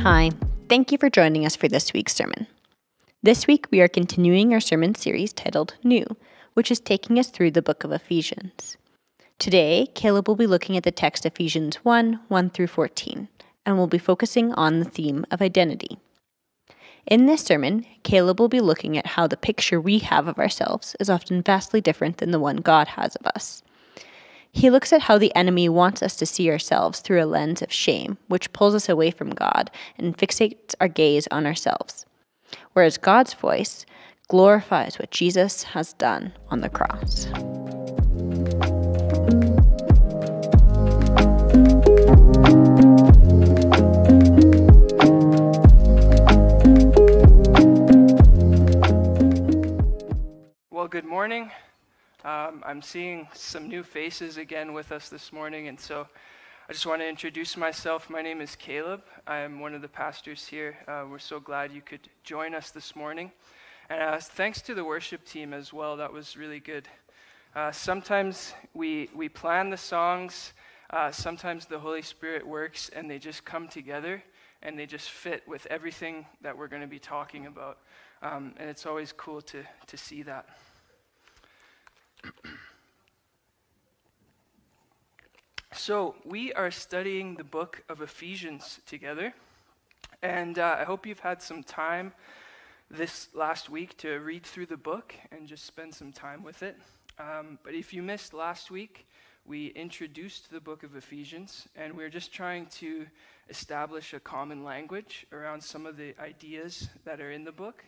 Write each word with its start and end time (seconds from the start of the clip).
Mm-hmm. 0.00 0.08
Hi, 0.08 0.30
thank 0.70 0.92
you 0.92 0.96
for 0.96 1.10
joining 1.10 1.44
us 1.44 1.54
for 1.54 1.68
this 1.68 1.92
week's 1.92 2.14
sermon. 2.14 2.46
This 3.22 3.46
week 3.46 3.66
we 3.70 3.82
are 3.82 3.88
continuing 3.88 4.54
our 4.54 4.60
sermon 4.60 4.94
series 4.94 5.34
titled 5.34 5.74
New, 5.84 6.06
which 6.54 6.70
is 6.70 6.80
taking 6.80 7.18
us 7.18 7.28
through 7.28 7.50
the 7.50 7.60
book 7.60 7.84
of 7.84 7.92
Ephesians. 7.92 8.78
Today, 9.38 9.86
Caleb 9.94 10.26
will 10.26 10.36
be 10.36 10.46
looking 10.46 10.78
at 10.78 10.84
the 10.84 10.90
text 10.90 11.26
Ephesians 11.26 11.76
1 11.84 12.18
1 12.28 12.48
through 12.48 12.68
14, 12.68 13.28
and 13.66 13.76
we'll 13.76 13.86
be 13.86 13.98
focusing 13.98 14.54
on 14.54 14.78
the 14.78 14.88
theme 14.88 15.26
of 15.30 15.42
identity. 15.42 15.98
In 17.06 17.26
this 17.26 17.42
sermon, 17.42 17.84
Caleb 18.02 18.40
will 18.40 18.48
be 18.48 18.60
looking 18.60 18.96
at 18.96 19.06
how 19.06 19.26
the 19.26 19.36
picture 19.36 19.82
we 19.82 19.98
have 19.98 20.26
of 20.28 20.38
ourselves 20.38 20.96
is 20.98 21.10
often 21.10 21.42
vastly 21.42 21.82
different 21.82 22.16
than 22.16 22.30
the 22.30 22.40
one 22.40 22.56
God 22.56 22.88
has 22.88 23.16
of 23.16 23.26
us. 23.26 23.62
He 24.52 24.68
looks 24.68 24.92
at 24.92 25.02
how 25.02 25.16
the 25.16 25.34
enemy 25.36 25.68
wants 25.68 26.02
us 26.02 26.16
to 26.16 26.26
see 26.26 26.50
ourselves 26.50 27.00
through 27.00 27.22
a 27.22 27.24
lens 27.24 27.62
of 27.62 27.72
shame, 27.72 28.18
which 28.26 28.52
pulls 28.52 28.74
us 28.74 28.88
away 28.88 29.12
from 29.12 29.30
God 29.30 29.70
and 29.96 30.18
fixates 30.18 30.74
our 30.80 30.88
gaze 30.88 31.28
on 31.30 31.46
ourselves. 31.46 32.04
Whereas 32.72 32.98
God's 32.98 33.32
voice 33.32 33.86
glorifies 34.28 34.98
what 34.98 35.12
Jesus 35.12 35.62
has 35.62 35.92
done 35.94 36.32
on 36.48 36.62
the 36.62 36.68
cross. 36.68 37.28
Well, 50.70 50.88
good 50.88 51.04
morning. 51.04 51.52
Um, 52.22 52.62
I'm 52.66 52.82
seeing 52.82 53.26
some 53.32 53.66
new 53.66 53.82
faces 53.82 54.36
again 54.36 54.74
with 54.74 54.92
us 54.92 55.08
this 55.08 55.32
morning, 55.32 55.68
and 55.68 55.80
so 55.80 56.06
I 56.68 56.72
just 56.74 56.84
want 56.84 57.00
to 57.00 57.08
introduce 57.08 57.56
myself. 57.56 58.10
My 58.10 58.20
name 58.20 58.42
is 58.42 58.54
Caleb. 58.56 59.00
I 59.26 59.38
am 59.38 59.58
one 59.58 59.72
of 59.72 59.80
the 59.80 59.88
pastors 59.88 60.46
here. 60.46 60.76
Uh, 60.86 61.06
we're 61.10 61.18
so 61.18 61.40
glad 61.40 61.72
you 61.72 61.80
could 61.80 62.10
join 62.22 62.54
us 62.54 62.72
this 62.72 62.94
morning. 62.94 63.32
And 63.88 64.02
uh, 64.02 64.18
thanks 64.18 64.60
to 64.62 64.74
the 64.74 64.84
worship 64.84 65.24
team 65.24 65.54
as 65.54 65.72
well. 65.72 65.96
That 65.96 66.12
was 66.12 66.36
really 66.36 66.60
good. 66.60 66.88
Uh, 67.56 67.72
sometimes 67.72 68.52
we, 68.74 69.08
we 69.14 69.30
plan 69.30 69.70
the 69.70 69.78
songs, 69.78 70.52
uh, 70.90 71.10
sometimes 71.10 71.64
the 71.64 71.78
Holy 71.78 72.02
Spirit 72.02 72.46
works, 72.46 72.90
and 72.94 73.10
they 73.10 73.18
just 73.18 73.46
come 73.46 73.66
together 73.66 74.22
and 74.60 74.78
they 74.78 74.84
just 74.84 75.08
fit 75.08 75.42
with 75.48 75.66
everything 75.70 76.26
that 76.42 76.54
we're 76.54 76.68
going 76.68 76.82
to 76.82 76.88
be 76.88 76.98
talking 76.98 77.46
about. 77.46 77.78
Um, 78.20 78.52
and 78.58 78.68
it's 78.68 78.84
always 78.84 79.10
cool 79.10 79.40
to, 79.40 79.62
to 79.86 79.96
see 79.96 80.22
that. 80.24 80.50
So, 85.80 86.14
we 86.26 86.52
are 86.52 86.70
studying 86.70 87.36
the 87.36 87.44
book 87.44 87.82
of 87.88 88.02
Ephesians 88.02 88.80
together. 88.86 89.32
And 90.22 90.58
uh, 90.58 90.76
I 90.78 90.84
hope 90.84 91.06
you've 91.06 91.20
had 91.20 91.40
some 91.40 91.62
time 91.62 92.12
this 92.90 93.28
last 93.32 93.70
week 93.70 93.96
to 93.98 94.18
read 94.18 94.44
through 94.44 94.66
the 94.66 94.76
book 94.76 95.14
and 95.32 95.48
just 95.48 95.64
spend 95.64 95.94
some 95.94 96.12
time 96.12 96.42
with 96.42 96.62
it. 96.62 96.76
Um, 97.18 97.58
but 97.64 97.72
if 97.72 97.94
you 97.94 98.02
missed 98.02 98.34
last 98.34 98.70
week, 98.70 99.06
we 99.46 99.68
introduced 99.68 100.50
the 100.50 100.60
book 100.60 100.82
of 100.82 100.96
Ephesians, 100.96 101.66
and 101.74 101.96
we're 101.96 102.10
just 102.10 102.30
trying 102.30 102.66
to 102.66 103.06
establish 103.48 104.12
a 104.12 104.20
common 104.20 104.62
language 104.62 105.26
around 105.32 105.62
some 105.62 105.86
of 105.86 105.96
the 105.96 106.14
ideas 106.20 106.90
that 107.06 107.22
are 107.22 107.32
in 107.32 107.42
the 107.42 107.52
book. 107.52 107.86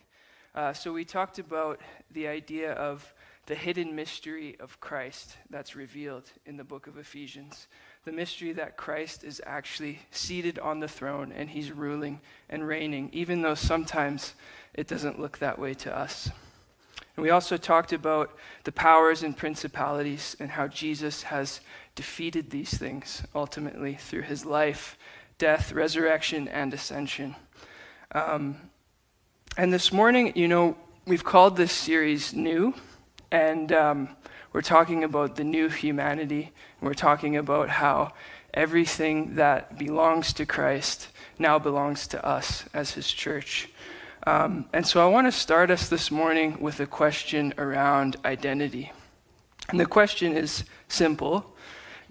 Uh, 0.55 0.73
so 0.73 0.91
we 0.91 1.05
talked 1.05 1.37
about 1.37 1.79
the 2.09 2.27
idea 2.27 2.71
of 2.73 3.13
the 3.45 3.55
hidden 3.55 3.95
mystery 3.95 4.55
of 4.59 4.79
Christ 4.79 5.35
that's 5.49 5.75
revealed 5.75 6.31
in 6.45 6.55
the 6.55 6.63
book 6.63 6.87
of 6.87 6.97
Ephesians. 6.97 7.67
The 8.05 8.11
mystery 8.11 8.53
that 8.53 8.77
Christ 8.77 9.23
is 9.23 9.41
actually 9.45 9.99
seated 10.11 10.59
on 10.59 10.79
the 10.79 10.87
throne 10.87 11.31
and 11.31 11.49
he's 11.49 11.71
ruling 11.71 12.21
and 12.49 12.65
reigning, 12.65 13.09
even 13.11 13.41
though 13.41 13.55
sometimes 13.55 14.33
it 14.73 14.87
doesn't 14.87 15.19
look 15.19 15.39
that 15.39 15.59
way 15.59 15.73
to 15.75 15.95
us. 15.95 16.29
And 17.15 17.23
we 17.23 17.29
also 17.29 17.57
talked 17.57 17.93
about 17.93 18.35
the 18.63 18.71
powers 18.71 19.23
and 19.23 19.35
principalities 19.35 20.35
and 20.39 20.49
how 20.49 20.67
Jesus 20.67 21.23
has 21.23 21.59
defeated 21.95 22.49
these 22.49 22.75
things 22.75 23.23
ultimately 23.35 23.95
through 23.95 24.23
his 24.23 24.45
life, 24.45 24.97
death, 25.37 25.73
resurrection, 25.73 26.47
and 26.47 26.73
ascension. 26.73 27.35
Um, 28.13 28.57
and 29.57 29.71
this 29.71 29.91
morning, 29.91 30.33
you 30.35 30.47
know, 30.47 30.75
we've 31.05 31.23
called 31.23 31.55
this 31.55 31.71
series 31.71 32.33
New, 32.33 32.73
and 33.33 33.71
um, 33.71 34.09
we're 34.53 34.61
talking 34.61 35.03
about 35.03 35.37
the 35.37 35.43
new 35.43 35.67
humanity. 35.67 36.51
And 36.79 36.87
we're 36.87 36.93
talking 36.93 37.35
about 37.35 37.67
how 37.67 38.13
everything 38.53 39.35
that 39.35 39.79
belongs 39.79 40.33
to 40.33 40.45
Christ 40.45 41.07
now 41.39 41.57
belongs 41.57 42.05
to 42.09 42.23
us 42.23 42.65
as 42.75 42.91
his 42.91 43.11
church. 43.11 43.69
Um, 44.27 44.65
and 44.71 44.85
so 44.85 45.03
I 45.03 45.09
want 45.09 45.25
to 45.25 45.31
start 45.31 45.71
us 45.71 45.89
this 45.89 46.11
morning 46.11 46.61
with 46.61 46.79
a 46.79 46.85
question 46.85 47.55
around 47.57 48.17
identity. 48.23 48.91
And 49.69 49.79
the 49.79 49.87
question 49.87 50.37
is 50.37 50.63
simple 50.87 51.55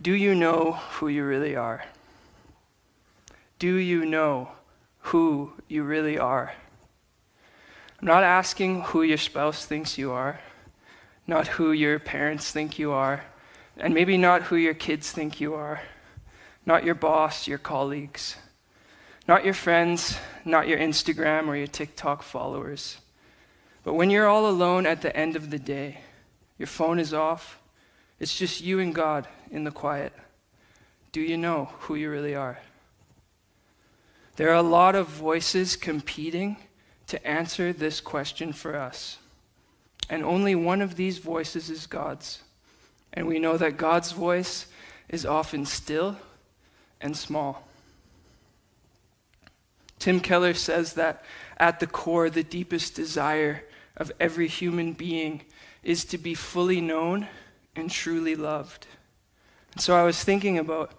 Do 0.03 0.13
you 0.13 0.35
know 0.35 0.73
who 0.73 1.07
you 1.07 1.25
really 1.25 1.55
are? 1.55 1.85
Do 3.61 3.77
you 3.77 4.05
know 4.05 4.51
who 4.99 5.53
you 5.69 5.85
really 5.85 6.19
are? 6.19 6.53
I'm 8.01 8.09
not 8.09 8.25
asking 8.25 8.83
who 8.83 9.03
your 9.03 9.19
spouse 9.19 9.65
thinks 9.65 9.97
you 9.97 10.11
are, 10.11 10.41
not 11.27 11.47
who 11.49 11.73
your 11.73 11.99
parents 11.99 12.51
think 12.51 12.79
you 12.79 12.93
are, 12.93 13.25
and 13.77 13.95
maybe 13.95 14.17
not 14.17 14.43
who 14.43 14.57
your 14.57 14.75
kids 14.75 15.11
think 15.11 15.41
you 15.41 15.55
are, 15.55 15.81
not 16.67 16.85
your 16.85 16.95
boss, 16.95 17.47
your 17.47 17.59
colleagues, 17.59 18.37
not 19.27 19.45
your 19.45 19.55
friends, 19.55 20.19
not 20.45 20.69
your 20.69 20.79
Instagram 20.79 21.47
or 21.47 21.57
your 21.57 21.67
TikTok 21.67 22.23
followers. 22.23 22.99
But 23.85 23.95
when 23.95 24.11
you're 24.11 24.29
all 24.29 24.49
alone 24.49 24.87
at 24.87 25.03
the 25.03 25.17
end 25.17 25.37
of 25.37 25.51
the 25.51 25.59
day, 25.59 25.99
your 26.59 26.67
phone 26.67 26.99
is 26.99 27.15
off, 27.15 27.61
it's 28.21 28.37
just 28.37 28.61
you 28.61 28.79
and 28.79 28.95
God 28.95 29.27
in 29.51 29.65
the 29.65 29.71
quiet. 29.71 30.13
Do 31.11 31.21
you 31.21 31.37
know 31.37 31.71
who 31.81 31.95
you 31.95 32.11
really 32.11 32.35
are? 32.35 32.59
There 34.37 34.49
are 34.51 34.55
a 34.55 34.63
lot 34.63 34.95
of 34.95 35.09
voices 35.09 35.77
competing 35.77 36.57
to 37.09 37.27
answer 37.27 37.73
this 37.73 38.01
question 38.01 38.53
for 38.53 38.77
us. 38.77 39.19
And 40.09 40.25
only 40.25 40.55
one 40.55 40.83
of 40.83 40.97
these 40.97 41.19
voices 41.19 41.71
is 41.71 41.87
God's. 41.87 42.43
And 43.13 43.27
we 43.27 43.39
know 43.39 43.57
that 43.57 43.77
God's 43.77 44.13
voice 44.13 44.67
is 45.09 45.27
often 45.27 45.67
still 45.67 46.17
and 47.01 47.17
small. 47.17 47.67
Tim 49.99 50.21
Keller 50.21 50.55
says 50.55 50.95
that 50.95 51.25
at 51.59 51.79
the 51.79 51.87
core, 51.87 52.29
the 52.29 52.43
deepest 52.43 52.95
desire 52.95 53.65
of 53.97 54.11
every 54.19 54.49
human 54.49 54.95
being 54.95 55.43
is 55.83 56.05
to 56.07 56.19
be 56.19 56.35
fully 56.35 56.81
known 56.81 57.29
and 57.77 57.91
truly 57.91 58.35
loved. 58.35 58.87
And 59.73 59.81
so 59.81 59.95
I 59.95 60.03
was 60.03 60.23
thinking 60.23 60.59
about 60.59 60.93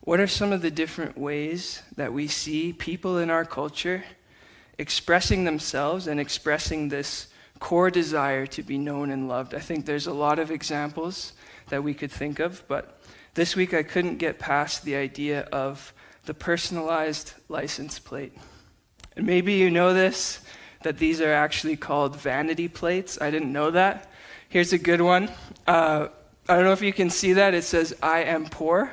what 0.00 0.20
are 0.20 0.26
some 0.26 0.52
of 0.52 0.62
the 0.62 0.70
different 0.70 1.16
ways 1.16 1.82
that 1.96 2.12
we 2.12 2.26
see 2.26 2.72
people 2.72 3.18
in 3.18 3.30
our 3.30 3.44
culture 3.44 4.04
expressing 4.78 5.44
themselves 5.44 6.06
and 6.06 6.18
expressing 6.18 6.88
this 6.88 7.28
core 7.60 7.90
desire 7.90 8.46
to 8.46 8.62
be 8.62 8.78
known 8.78 9.10
and 9.10 9.28
loved. 9.28 9.54
I 9.54 9.60
think 9.60 9.86
there's 9.86 10.08
a 10.08 10.12
lot 10.12 10.38
of 10.38 10.50
examples 10.50 11.34
that 11.68 11.84
we 11.84 11.94
could 11.94 12.10
think 12.10 12.40
of, 12.40 12.64
but 12.66 13.00
this 13.34 13.54
week 13.54 13.72
I 13.72 13.84
couldn't 13.84 14.16
get 14.16 14.38
past 14.38 14.82
the 14.82 14.96
idea 14.96 15.42
of 15.52 15.92
the 16.24 16.34
personalized 16.34 17.34
license 17.48 17.98
plate. 17.98 18.32
And 19.14 19.26
maybe 19.26 19.52
you 19.52 19.70
know 19.70 19.94
this, 19.94 20.40
that 20.82 20.98
these 20.98 21.20
are 21.20 21.32
actually 21.32 21.76
called 21.76 22.16
vanity 22.16 22.66
plates. 22.66 23.20
I 23.20 23.30
didn't 23.30 23.52
know 23.52 23.70
that. 23.70 24.10
Here's 24.48 24.72
a 24.72 24.78
good 24.78 25.00
one. 25.00 25.30
Uh, 25.66 26.08
I 26.48 26.56
don't 26.56 26.64
know 26.64 26.72
if 26.72 26.82
you 26.82 26.92
can 26.92 27.10
see 27.10 27.34
that. 27.34 27.54
It 27.54 27.62
says, 27.64 27.94
I 28.02 28.24
am 28.24 28.46
poor. 28.46 28.92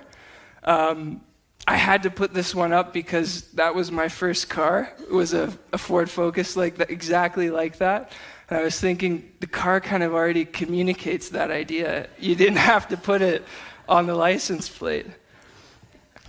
Um, 0.63 1.21
I 1.65 1.75
had 1.75 2.03
to 2.03 2.09
put 2.09 2.33
this 2.33 2.53
one 2.53 2.73
up 2.73 2.93
because 2.93 3.43
that 3.53 3.73
was 3.73 3.91
my 3.91 4.07
first 4.07 4.49
car. 4.49 4.93
It 4.99 5.11
was 5.11 5.33
a, 5.33 5.51
a 5.73 5.77
Ford 5.77 6.09
Focus 6.09 6.55
like 6.55 6.75
that, 6.77 6.91
exactly 6.91 7.49
like 7.49 7.77
that. 7.79 8.11
And 8.49 8.59
I 8.59 8.63
was 8.63 8.79
thinking 8.79 9.31
the 9.39 9.47
car 9.47 9.81
kind 9.81 10.03
of 10.03 10.13
already 10.13 10.45
communicates 10.45 11.29
that 11.29 11.51
idea. 11.51 12.07
You 12.17 12.35
didn't 12.35 12.57
have 12.57 12.87
to 12.89 12.97
put 12.97 13.21
it 13.21 13.43
on 13.89 14.07
the 14.07 14.15
license 14.15 14.69
plate. 14.69 15.05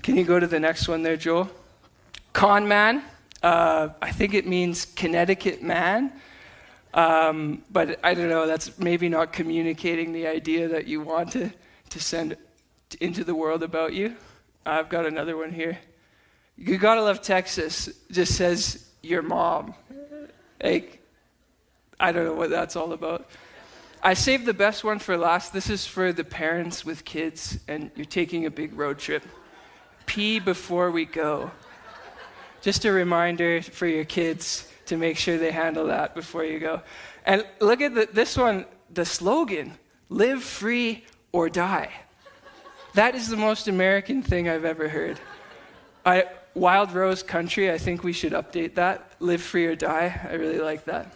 Can 0.03 0.17
you 0.17 0.25
go 0.25 0.41
to 0.41 0.47
the 0.47 0.61
next 0.61 0.89
one 0.89 1.03
there, 1.03 1.17
Joel? 1.17 1.51
Con 2.33 2.67
man. 2.67 3.03
Uh, 3.43 3.91
I 4.03 4.11
think 4.11 4.35
it 4.35 4.47
means 4.47 4.85
Connecticut 4.85 5.63
man. 5.63 6.13
Um, 6.95 7.63
but 7.71 8.01
I 8.03 8.15
don't 8.15 8.29
know, 8.29 8.47
that's 8.47 8.79
maybe 8.79 9.09
not 9.09 9.33
communicating 9.33 10.13
the 10.13 10.27
idea 10.27 10.69
that 10.69 10.87
you 10.87 11.01
want 11.01 11.33
to, 11.33 11.53
to 11.91 12.01
send 12.01 12.37
into 13.01 13.23
the 13.25 13.35
world 13.35 13.63
about 13.63 13.93
you. 13.93 14.17
I've 14.65 14.89
got 14.89 15.07
another 15.07 15.37
one 15.37 15.53
here. 15.53 15.79
You 16.57 16.79
gotta 16.79 17.03
love 17.03 17.23
Texas. 17.23 17.89
Just 18.11 18.35
says 18.35 18.89
your 19.03 19.23
mom. 19.23 19.75
Like, 20.63 20.98
I 22.01 22.13
don't 22.13 22.25
know 22.25 22.35
what 22.35 22.51
that's 22.51 22.77
all 22.77 22.93
about. 22.93 23.29
I 24.03 24.15
saved 24.15 24.47
the 24.47 24.55
best 24.55 24.85
one 24.85 25.01
for 25.01 25.17
last. 25.17 25.53
This 25.53 25.69
is 25.69 25.85
for 25.85 26.13
the 26.13 26.23
parents 26.23 26.85
with 26.85 27.05
kids, 27.05 27.59
and 27.67 27.91
you're 27.97 28.05
taking 28.05 28.47
a 28.47 28.51
big 28.51 28.79
road 28.79 28.99
trip. 28.99 29.25
Pee 30.07 30.39
before 30.39 30.91
we 30.93 31.05
go. 31.05 31.51
Just 32.63 32.85
a 32.85 32.93
reminder 32.93 33.61
for 33.63 33.87
your 33.87 34.05
kids 34.05 34.73
to 34.87 34.97
make 34.97 35.17
sure 35.17 35.37
they 35.37 35.51
handle 35.51 35.87
that 35.87 36.15
before 36.15 36.45
you 36.45 36.61
go. 36.61 36.83
And 37.27 37.45
look 37.61 37.81
at 37.81 37.95
the, 37.95 38.09
this 38.13 38.37
one 38.37 38.65
the 38.91 39.05
slogan 39.05 39.77
live 40.09 40.43
free 40.43 41.05
or 41.33 41.49
die. 41.49 41.91
That 42.95 43.15
is 43.15 43.29
the 43.29 43.37
most 43.37 43.69
American 43.69 44.23
thing 44.23 44.49
I've 44.49 44.65
ever 44.65 44.89
heard. 44.89 45.21
I, 46.07 46.27
Wild 46.55 46.93
Rose 46.93 47.23
Country, 47.23 47.71
I 47.71 47.79
think 47.79 48.03
we 48.03 48.13
should 48.13 48.33
update 48.33 48.77
that. 48.77 49.13
Live 49.21 49.43
free 49.43 49.67
or 49.67 49.77
die. 49.77 50.21
I 50.29 50.35
really 50.35 50.59
like 50.59 50.85
that. 50.87 51.13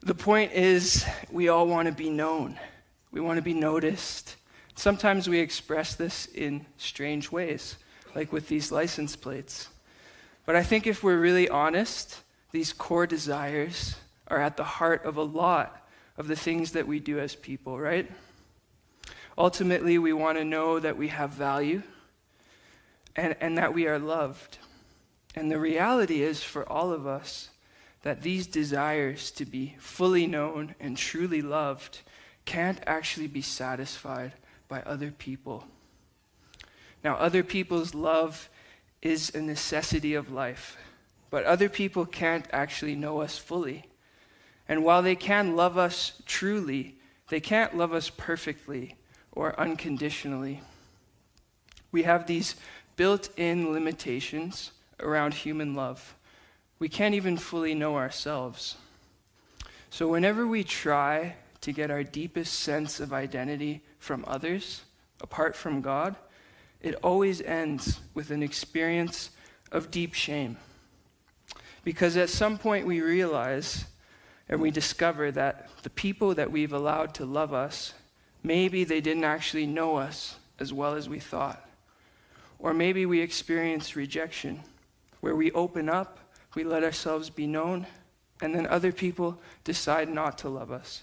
The 0.00 0.14
point 0.14 0.52
is, 0.52 1.04
we 1.30 1.48
all 1.48 1.66
want 1.66 1.86
to 1.86 1.92
be 1.92 2.08
known, 2.08 2.58
we 3.10 3.20
want 3.20 3.36
to 3.36 3.42
be 3.42 3.54
noticed. 3.54 4.36
Sometimes 4.76 5.28
we 5.28 5.40
express 5.40 5.96
this 5.96 6.26
in 6.26 6.64
strange 6.76 7.32
ways, 7.32 7.76
like 8.14 8.32
with 8.32 8.46
these 8.46 8.70
license 8.70 9.16
plates. 9.16 9.68
But 10.46 10.54
I 10.54 10.62
think 10.62 10.86
if 10.86 11.02
we're 11.02 11.18
really 11.18 11.48
honest, 11.48 12.20
these 12.52 12.72
core 12.72 13.06
desires 13.08 13.96
are 14.28 14.40
at 14.40 14.56
the 14.56 14.64
heart 14.64 15.04
of 15.04 15.16
a 15.16 15.22
lot 15.22 15.84
of 16.16 16.28
the 16.28 16.36
things 16.36 16.72
that 16.72 16.86
we 16.86 17.00
do 17.00 17.18
as 17.18 17.34
people, 17.34 17.76
right? 17.78 18.08
Ultimately, 19.36 19.98
we 19.98 20.12
want 20.12 20.38
to 20.38 20.44
know 20.44 20.78
that 20.78 20.96
we 20.96 21.08
have 21.08 21.30
value 21.30 21.82
and, 23.16 23.34
and 23.40 23.58
that 23.58 23.74
we 23.74 23.88
are 23.88 23.98
loved. 23.98 24.58
And 25.34 25.50
the 25.50 25.58
reality 25.58 26.22
is 26.22 26.42
for 26.42 26.68
all 26.68 26.92
of 26.92 27.04
us 27.04 27.50
that 28.02 28.22
these 28.22 28.46
desires 28.46 29.30
to 29.32 29.44
be 29.44 29.76
fully 29.78 30.26
known 30.26 30.74
and 30.80 30.96
truly 30.96 31.42
loved 31.42 32.00
can't 32.44 32.80
actually 32.86 33.26
be 33.26 33.42
satisfied 33.42 34.32
by 34.68 34.80
other 34.82 35.10
people. 35.10 35.64
Now, 37.02 37.16
other 37.16 37.42
people's 37.42 37.94
love 37.94 38.48
is 39.02 39.34
a 39.34 39.40
necessity 39.40 40.14
of 40.14 40.32
life, 40.32 40.76
but 41.30 41.44
other 41.44 41.68
people 41.68 42.06
can't 42.06 42.46
actually 42.52 42.96
know 42.96 43.20
us 43.20 43.38
fully. 43.38 43.84
And 44.68 44.84
while 44.84 45.02
they 45.02 45.16
can 45.16 45.56
love 45.56 45.78
us 45.78 46.20
truly, 46.26 46.96
they 47.28 47.40
can't 47.40 47.76
love 47.76 47.92
us 47.92 48.10
perfectly 48.10 48.96
or 49.32 49.58
unconditionally. 49.58 50.62
We 51.92 52.02
have 52.02 52.26
these 52.26 52.56
built 52.96 53.30
in 53.36 53.72
limitations 53.72 54.72
around 55.00 55.34
human 55.34 55.74
love. 55.74 56.14
We 56.78 56.88
can't 56.88 57.14
even 57.14 57.36
fully 57.36 57.74
know 57.74 57.96
ourselves. 57.96 58.76
So, 59.90 60.08
whenever 60.08 60.46
we 60.46 60.64
try 60.64 61.34
to 61.62 61.72
get 61.72 61.90
our 61.90 62.04
deepest 62.04 62.60
sense 62.60 63.00
of 63.00 63.12
identity 63.12 63.82
from 63.98 64.24
others, 64.28 64.82
apart 65.20 65.56
from 65.56 65.80
God, 65.80 66.14
it 66.80 66.94
always 67.02 67.40
ends 67.40 68.00
with 68.14 68.30
an 68.30 68.42
experience 68.42 69.30
of 69.72 69.90
deep 69.90 70.14
shame. 70.14 70.56
Because 71.84 72.16
at 72.16 72.28
some 72.28 72.58
point 72.58 72.86
we 72.86 73.00
realize 73.00 73.84
and 74.48 74.60
we 74.60 74.70
discover 74.70 75.30
that 75.32 75.68
the 75.82 75.90
people 75.90 76.34
that 76.34 76.50
we've 76.50 76.72
allowed 76.72 77.14
to 77.14 77.24
love 77.24 77.52
us, 77.52 77.94
maybe 78.42 78.84
they 78.84 79.00
didn't 79.00 79.24
actually 79.24 79.66
know 79.66 79.96
us 79.96 80.36
as 80.58 80.72
well 80.72 80.94
as 80.94 81.08
we 81.08 81.18
thought. 81.18 81.64
Or 82.58 82.72
maybe 82.72 83.06
we 83.06 83.20
experience 83.20 83.96
rejection, 83.96 84.60
where 85.20 85.36
we 85.36 85.52
open 85.52 85.88
up, 85.88 86.18
we 86.54 86.64
let 86.64 86.84
ourselves 86.84 87.30
be 87.30 87.46
known, 87.46 87.86
and 88.40 88.54
then 88.54 88.66
other 88.66 88.92
people 88.92 89.40
decide 89.64 90.08
not 90.08 90.38
to 90.38 90.48
love 90.48 90.70
us. 90.70 91.02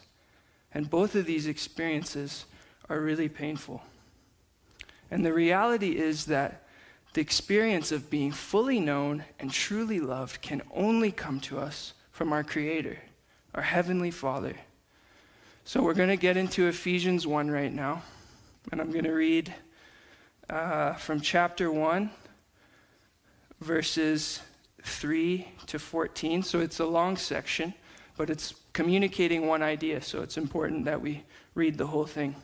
And 0.74 0.90
both 0.90 1.16
of 1.16 1.26
these 1.26 1.48
experiences 1.48 2.46
are 2.90 3.00
really 3.00 3.30
painful. 3.30 3.82
And 5.12 5.26
the 5.26 5.34
reality 5.34 5.98
is 5.98 6.26
that 6.26 6.64
the 7.14 7.22
experience 7.22 7.92
of 7.92 8.10
being 8.10 8.32
fully 8.32 8.80
known 8.80 9.24
and 9.40 9.50
truly 9.52 10.00
loved 10.00 10.42
can 10.42 10.62
only 10.74 11.12
come 11.12 11.40
to 11.42 11.60
us 11.60 11.94
from 12.12 12.34
our 12.34 12.44
Creator, 12.44 12.98
our 13.54 13.62
Heavenly 13.62 14.12
Father. 14.12 14.56
So 15.64 15.82
we're 15.82 15.94
going 15.94 16.10
to 16.10 16.18
get 16.18 16.38
into 16.38 16.68
Ephesians 16.68 17.26
1 17.26 17.50
right 17.50 17.74
now, 17.74 18.04
and 18.72 18.82
I'm 18.82 18.92
going 18.92 19.06
to 19.06 19.14
read 19.14 19.54
uh, 20.50 20.94
from 20.94 21.22
chapter 21.22 21.72
1, 21.72 22.10
verses 23.62 24.42
3 24.86 25.48
to 25.68 25.80
14. 25.80 26.44
So 26.44 26.60
it's 26.60 26.80
a 26.80 26.86
long 26.86 27.18
section, 27.18 27.74
but 28.18 28.30
it's 28.30 28.54
communicating 28.72 29.48
one 29.48 29.64
idea, 29.64 30.02
so 30.02 30.22
it's 30.22 30.38
important 30.38 30.86
that 30.86 31.02
we 31.02 31.24
read 31.56 31.78
the 31.78 31.88
whole 31.88 32.06
thing. 32.06 32.36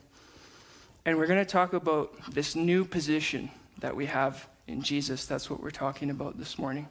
And 1.04 1.16
we're 1.16 1.26
going 1.26 1.38
to 1.38 1.50
talk 1.50 1.72
about 1.72 2.14
this 2.32 2.54
new 2.54 2.84
position 2.84 3.50
that 3.78 3.94
we 3.94 4.06
have 4.06 4.48
in 4.66 4.82
Jesus. 4.82 5.26
That's 5.26 5.48
what 5.48 5.62
we're 5.62 5.70
talking 5.70 6.10
about 6.10 6.38
this 6.38 6.58
morning. 6.58 6.88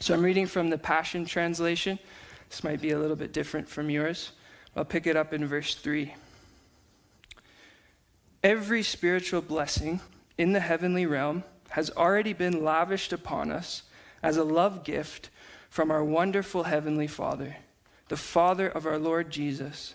So 0.00 0.14
I'm 0.14 0.22
reading 0.22 0.46
from 0.46 0.70
the 0.70 0.78
Passion 0.78 1.24
Translation. 1.24 1.98
This 2.50 2.62
might 2.62 2.80
be 2.80 2.90
a 2.90 2.98
little 2.98 3.16
bit 3.16 3.32
different 3.32 3.68
from 3.68 3.90
yours. 3.90 4.32
I'll 4.76 4.84
pick 4.84 5.06
it 5.06 5.16
up 5.16 5.32
in 5.32 5.46
verse 5.46 5.74
3. 5.74 6.14
Every 8.42 8.82
spiritual 8.82 9.40
blessing 9.40 10.00
in 10.36 10.52
the 10.52 10.60
heavenly 10.60 11.06
realm 11.06 11.44
has 11.70 11.90
already 11.90 12.34
been 12.34 12.62
lavished 12.62 13.12
upon 13.12 13.50
us 13.50 13.82
as 14.26 14.36
a 14.36 14.42
love 14.42 14.82
gift 14.82 15.30
from 15.70 15.88
our 15.88 16.02
wonderful 16.02 16.64
heavenly 16.64 17.06
Father, 17.06 17.58
the 18.08 18.16
Father 18.16 18.66
of 18.66 18.84
our 18.84 18.98
Lord 18.98 19.30
Jesus, 19.30 19.94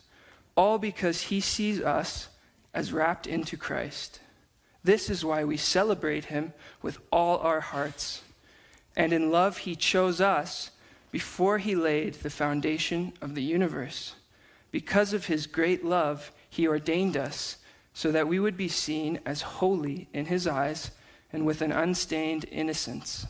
all 0.56 0.78
because 0.78 1.24
he 1.24 1.42
sees 1.42 1.82
us 1.82 2.30
as 2.74 2.94
wrapped 2.94 3.28
into 3.28 3.58
Christ. 3.58 4.22
This 4.86 5.10
is 5.10 5.26
why 5.26 5.44
we 5.44 5.58
celebrate 5.58 6.26
him 6.26 6.54
with 6.82 6.98
all 7.12 7.40
our 7.40 7.60
hearts. 7.60 8.22
And 8.96 9.12
in 9.12 9.32
love, 9.32 9.58
he 9.58 9.76
chose 9.76 10.22
us 10.22 10.72
before 11.12 11.58
he 11.58 11.76
laid 11.76 12.14
the 12.14 12.30
foundation 12.30 13.12
of 13.22 13.36
the 13.36 13.44
universe. 13.44 14.16
Because 14.72 15.12
of 15.12 15.26
his 15.26 15.46
great 15.46 15.84
love, 15.84 16.32
he 16.50 16.70
ordained 16.70 17.18
us 17.18 17.58
so 17.94 18.14
that 18.14 18.30
we 18.30 18.40
would 18.40 18.56
be 18.56 18.70
seen 18.70 19.20
as 19.26 19.42
holy 19.42 20.08
in 20.14 20.28
his 20.28 20.48
eyes 20.48 20.92
and 21.34 21.46
with 21.46 21.62
an 21.62 21.74
unstained 21.74 22.46
innocence. 22.50 23.28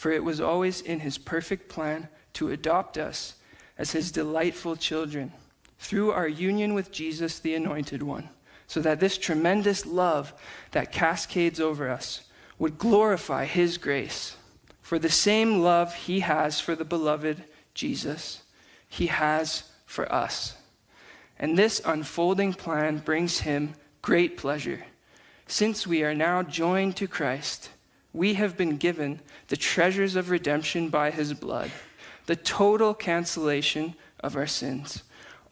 For 0.00 0.10
it 0.10 0.24
was 0.24 0.40
always 0.40 0.80
in 0.80 1.00
his 1.00 1.18
perfect 1.18 1.68
plan 1.68 2.08
to 2.32 2.50
adopt 2.50 2.96
us 2.96 3.34
as 3.76 3.92
his 3.92 4.10
delightful 4.10 4.74
children 4.74 5.30
through 5.78 6.12
our 6.12 6.26
union 6.26 6.72
with 6.72 6.90
Jesus, 6.90 7.38
the 7.38 7.54
Anointed 7.54 8.02
One, 8.02 8.30
so 8.66 8.80
that 8.80 8.98
this 8.98 9.18
tremendous 9.18 9.84
love 9.84 10.32
that 10.70 10.90
cascades 10.90 11.60
over 11.60 11.90
us 11.90 12.22
would 12.58 12.78
glorify 12.78 13.44
his 13.44 13.76
grace. 13.76 14.36
For 14.80 14.98
the 14.98 15.10
same 15.10 15.60
love 15.60 15.94
he 15.94 16.20
has 16.20 16.60
for 16.60 16.74
the 16.74 16.86
beloved 16.86 17.44
Jesus, 17.74 18.40
he 18.88 19.08
has 19.08 19.64
for 19.84 20.10
us. 20.10 20.54
And 21.38 21.58
this 21.58 21.82
unfolding 21.84 22.54
plan 22.54 23.00
brings 23.00 23.40
him 23.40 23.74
great 24.00 24.38
pleasure. 24.38 24.82
Since 25.46 25.86
we 25.86 26.02
are 26.04 26.14
now 26.14 26.42
joined 26.42 26.96
to 26.96 27.06
Christ, 27.06 27.68
we 28.12 28.34
have 28.34 28.56
been 28.56 28.76
given 28.76 29.20
the 29.48 29.56
treasures 29.56 30.16
of 30.16 30.30
redemption 30.30 30.88
by 30.88 31.10
his 31.10 31.32
blood, 31.34 31.70
the 32.26 32.36
total 32.36 32.94
cancellation 32.94 33.94
of 34.20 34.36
our 34.36 34.46
sins, 34.46 35.02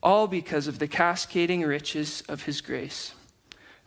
all 0.02 0.26
because 0.26 0.66
of 0.66 0.78
the 0.78 0.88
cascading 0.88 1.62
riches 1.62 2.22
of 2.28 2.42
his 2.44 2.60
grace. 2.60 3.14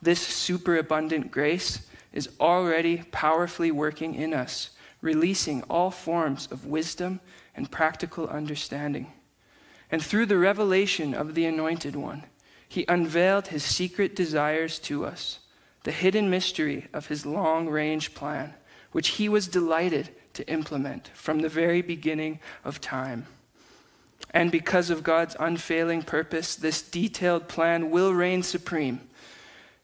This 0.01 0.19
superabundant 0.19 1.31
grace 1.31 1.87
is 2.13 2.29
already 2.39 3.03
powerfully 3.11 3.71
working 3.71 4.15
in 4.15 4.33
us, 4.33 4.71
releasing 5.01 5.63
all 5.63 5.91
forms 5.91 6.47
of 6.51 6.65
wisdom 6.65 7.19
and 7.55 7.71
practical 7.71 8.27
understanding. 8.27 9.11
And 9.91 10.03
through 10.03 10.27
the 10.27 10.37
revelation 10.37 11.13
of 11.13 11.35
the 11.35 11.45
Anointed 11.45 11.95
One, 11.95 12.23
he 12.67 12.85
unveiled 12.87 13.47
his 13.47 13.63
secret 13.63 14.15
desires 14.15 14.79
to 14.79 15.05
us, 15.05 15.39
the 15.83 15.91
hidden 15.91 16.29
mystery 16.29 16.87
of 16.93 17.07
his 17.07 17.25
long 17.25 17.67
range 17.67 18.13
plan, 18.13 18.53
which 18.91 19.09
he 19.09 19.29
was 19.29 19.47
delighted 19.47 20.09
to 20.33 20.47
implement 20.47 21.09
from 21.13 21.39
the 21.39 21.49
very 21.49 21.81
beginning 21.81 22.39
of 22.63 22.81
time. 22.81 23.25
And 24.33 24.51
because 24.51 24.89
of 24.89 25.03
God's 25.03 25.35
unfailing 25.39 26.03
purpose, 26.03 26.55
this 26.55 26.81
detailed 26.81 27.47
plan 27.47 27.89
will 27.91 28.13
reign 28.13 28.43
supreme 28.43 29.01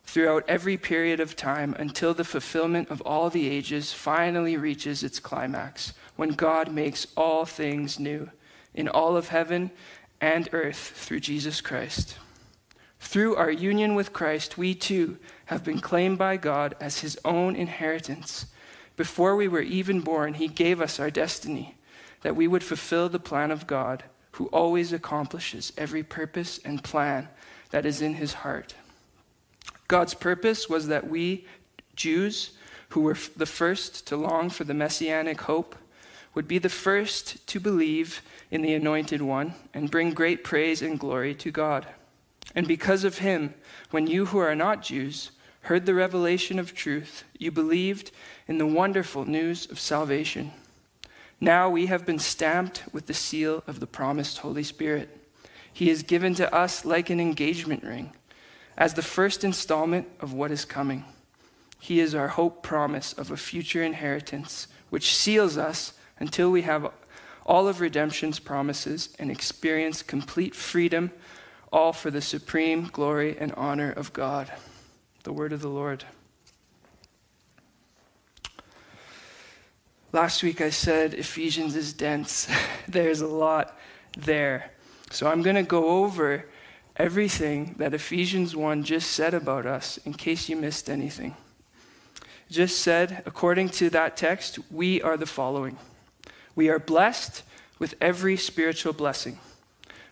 throughout 0.03 0.45
every 0.47 0.77
period 0.77 1.19
of 1.19 1.35
time 1.35 1.75
until 1.77 2.13
the 2.13 2.23
fulfillment 2.23 2.89
of 2.89 3.01
all 3.01 3.29
the 3.29 3.49
ages 3.49 3.91
finally 3.91 4.55
reaches 4.55 5.03
its 5.03 5.19
climax, 5.19 5.93
when 6.15 6.29
God 6.29 6.71
makes 6.71 7.07
all 7.17 7.45
things 7.45 7.99
new 7.99 8.29
in 8.73 8.87
all 8.87 9.17
of 9.17 9.27
heaven 9.27 9.69
and 10.21 10.47
earth 10.53 10.93
through 10.95 11.19
Jesus 11.19 11.59
Christ. 11.59 12.17
Through 12.99 13.35
our 13.35 13.51
union 13.51 13.95
with 13.95 14.13
Christ, 14.13 14.57
we 14.57 14.73
too 14.73 15.17
have 15.45 15.63
been 15.63 15.79
claimed 15.79 16.17
by 16.17 16.37
God 16.37 16.75
as 16.79 16.99
his 16.99 17.19
own 17.25 17.55
inheritance. 17.55 18.47
Before 18.97 19.35
we 19.35 19.47
were 19.47 19.61
even 19.61 20.01
born, 20.01 20.33
he 20.33 20.47
gave 20.47 20.81
us 20.81 20.99
our 20.99 21.09
destiny, 21.11 21.75
that 22.21 22.35
we 22.35 22.47
would 22.47 22.63
fulfill 22.63 23.07
the 23.07 23.19
plan 23.19 23.51
of 23.51 23.67
God, 23.67 24.03
who 24.31 24.47
always 24.47 24.91
accomplishes 24.91 25.71
every 25.77 26.03
purpose 26.03 26.59
and 26.65 26.83
plan 26.83 27.29
that 27.69 27.85
is 27.85 28.01
in 28.01 28.15
his 28.15 28.33
heart. 28.33 28.73
God's 29.87 30.13
purpose 30.13 30.67
was 30.67 30.87
that 30.87 31.07
we, 31.07 31.45
Jews, 31.95 32.51
who 32.89 33.01
were 33.01 33.17
the 33.35 33.45
first 33.45 34.07
to 34.07 34.17
long 34.17 34.49
for 34.49 34.63
the 34.63 34.73
messianic 34.73 35.41
hope, 35.41 35.75
would 36.33 36.47
be 36.47 36.59
the 36.59 36.69
first 36.69 37.45
to 37.47 37.59
believe 37.59 38.21
in 38.51 38.61
the 38.61 38.73
Anointed 38.73 39.21
One 39.21 39.53
and 39.73 39.91
bring 39.91 40.11
great 40.11 40.43
praise 40.43 40.81
and 40.81 40.99
glory 40.99 41.33
to 41.35 41.51
God. 41.51 41.87
And 42.55 42.67
because 42.67 43.03
of 43.03 43.19
him, 43.19 43.53
when 43.91 44.07
you 44.07 44.27
who 44.27 44.37
are 44.39 44.55
not 44.55 44.83
Jews 44.83 45.31
heard 45.67 45.85
the 45.85 45.93
revelation 45.93 46.59
of 46.59 46.73
truth, 46.73 47.25
you 47.37 47.51
believed 47.51 48.09
in 48.47 48.57
the 48.57 48.65
wonderful 48.65 49.25
news 49.25 49.69
of 49.69 49.77
salvation. 49.77 50.51
Now 51.41 51.69
we 51.69 51.87
have 51.87 52.05
been 52.05 52.19
stamped 52.19 52.83
with 52.93 53.07
the 53.07 53.13
seal 53.13 53.65
of 53.67 53.81
the 53.81 53.85
promised 53.85 54.37
Holy 54.37 54.63
Spirit. 54.63 55.09
He 55.71 55.89
is 55.89 56.03
given 56.03 56.33
to 56.35 56.53
us 56.55 56.85
like 56.85 57.09
an 57.09 57.19
engagement 57.19 57.83
ring, 57.83 58.13
as 58.77 58.93
the 58.93 59.01
first 59.01 59.43
installment 59.43 60.07
of 60.21 60.31
what 60.31 60.51
is 60.51 60.63
coming. 60.63 61.03
He 61.81 61.99
is 61.99 62.15
our 62.15 62.29
hope 62.29 62.63
promise 62.63 63.11
of 63.11 63.29
a 63.29 63.37
future 63.37 63.83
inheritance, 63.83 64.67
which 64.89 65.13
seals 65.13 65.57
us 65.57 65.91
until 66.17 66.49
we 66.49 66.61
have 66.61 66.91
all 67.45 67.67
of 67.67 67.81
redemption's 67.81 68.39
promises 68.39 69.09
and 69.19 69.29
experience 69.29 70.01
complete 70.01 70.55
freedom, 70.55 71.11
all 71.73 71.91
for 71.91 72.09
the 72.09 72.21
supreme 72.21 72.87
glory 72.93 73.37
and 73.37 73.51
honor 73.55 73.91
of 73.91 74.13
God. 74.13 74.49
The 75.27 75.33
word 75.33 75.51
of 75.51 75.59
the 75.61 75.67
Lord. 75.67 76.05
Last 80.13 80.41
week 80.41 80.61
I 80.61 80.69
said 80.69 81.13
Ephesians 81.13 81.75
is 81.75 81.91
dense. 81.91 82.47
There's 82.87 83.19
a 83.19 83.27
lot 83.27 83.77
there. 84.17 84.71
So 85.11 85.27
I'm 85.27 85.41
going 85.41 85.57
to 85.57 85.63
go 85.63 86.05
over 86.05 86.45
everything 86.95 87.75
that 87.77 87.93
Ephesians 87.93 88.55
1 88.55 88.85
just 88.85 89.11
said 89.11 89.33
about 89.33 89.65
us 89.65 89.97
in 90.05 90.13
case 90.13 90.47
you 90.47 90.55
missed 90.55 90.89
anything. 90.89 91.35
Just 92.49 92.79
said, 92.79 93.21
according 93.25 93.67
to 93.71 93.89
that 93.89 94.15
text, 94.15 94.59
we 94.71 95.01
are 95.01 95.17
the 95.17 95.25
following 95.25 95.77
We 96.55 96.69
are 96.69 96.79
blessed 96.79 97.43
with 97.79 97.95
every 97.99 98.37
spiritual 98.37 98.93
blessing. 98.93 99.39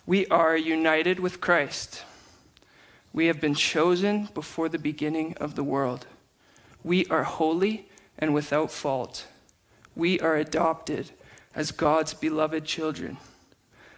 We 0.04 0.26
are 0.26 0.58
united 0.58 1.20
with 1.20 1.40
Christ. 1.40 2.04
We 3.16 3.26
have 3.26 3.40
been 3.40 3.56
chosen 3.56 4.28
before 4.32 4.68
the 4.68 4.78
beginning 4.78 5.34
of 5.40 5.56
the 5.56 5.64
world. 5.64 6.06
We 6.84 7.04
are 7.06 7.24
holy 7.24 7.88
and 8.16 8.32
without 8.32 8.70
fault 8.70 9.26
we 9.96 10.20
are 10.20 10.36
adopted 10.36 11.10
as 11.54 11.72
God's 11.72 12.12
beloved 12.12 12.64
children. 12.66 13.16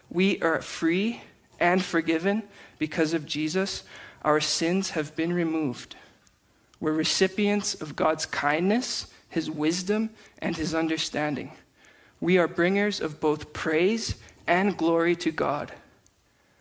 We 0.09 0.41
are 0.41 0.63
free 0.63 1.23
and 1.59 1.85
forgiven 1.85 2.45
because 2.79 3.13
of 3.13 3.27
Jesus. 3.27 3.83
Our 4.23 4.41
sins 4.41 4.91
have 4.91 5.15
been 5.17 5.33
removed. 5.33 5.97
We're 6.81 6.93
recipients 6.93 7.75
of 7.75 7.97
God's 7.97 8.25
kindness, 8.25 9.09
His 9.29 9.51
wisdom, 9.51 10.11
and 10.39 10.57
His 10.57 10.73
understanding. 10.75 11.51
We 12.21 12.39
are 12.39 12.49
bringers 12.49 13.01
of 13.01 13.21
both 13.21 13.53
praise 13.53 14.15
and 14.47 14.77
glory 14.77 15.17
to 15.17 15.33
God. 15.33 15.73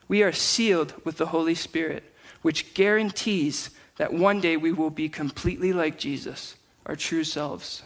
We 0.08 0.24
are 0.24 0.32
sealed 0.32 0.94
with 1.06 1.18
the 1.18 1.28
Holy 1.28 1.56
Spirit, 1.56 2.12
which 2.42 2.74
guarantees 2.74 3.70
that 3.98 4.14
one 4.14 4.40
day 4.40 4.58
we 4.58 4.72
will 4.72 4.90
be 4.90 5.10
completely 5.10 5.74
like 5.74 5.98
Jesus, 5.98 6.56
our 6.86 6.96
true 6.96 7.24
selves. 7.24 7.84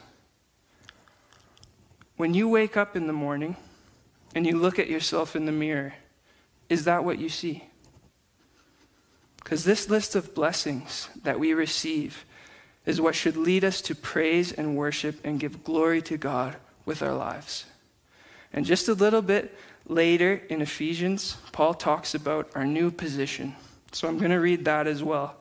When 2.18 2.34
you 2.34 2.48
wake 2.48 2.78
up 2.78 2.96
in 2.96 3.08
the 3.08 3.14
morning 3.14 3.56
and 4.36 4.46
you 4.46 4.58
look 4.58 4.78
at 4.78 4.90
yourself 4.90 5.36
in 5.36 5.46
the 5.46 5.52
mirror, 5.52 5.94
is 6.70 6.86
that 6.86 7.04
what 7.04 7.18
you 7.18 7.30
see? 7.30 7.64
Because 9.44 9.64
this 9.64 9.90
list 9.90 10.16
of 10.16 10.36
blessings 10.36 11.10
that 11.24 11.40
we 11.40 11.54
receive 11.54 12.26
is 12.86 13.02
what 13.02 13.16
should 13.16 13.38
lead 13.38 13.64
us 13.64 13.82
to 13.82 13.96
praise 13.96 14.52
and 14.52 14.78
worship 14.78 15.20
and 15.24 15.40
give 15.40 15.64
glory 15.64 16.02
to 16.04 16.18
God 16.18 16.56
with 16.86 17.02
our 17.02 17.14
lives. 17.14 17.66
And 18.54 18.66
just 18.66 18.88
a 18.88 18.94
little 18.94 19.22
bit 19.22 19.58
later 19.88 20.42
in 20.50 20.62
Ephesians, 20.62 21.38
Paul 21.52 21.74
talks 21.74 22.14
about 22.14 22.50
our 22.56 22.66
new 22.66 22.92
position. 22.92 23.56
So 23.92 24.08
I'm 24.08 24.18
going 24.18 24.32
to 24.32 24.40
read 24.40 24.66
that 24.66 24.88
as 24.88 25.04
well. 25.04 25.36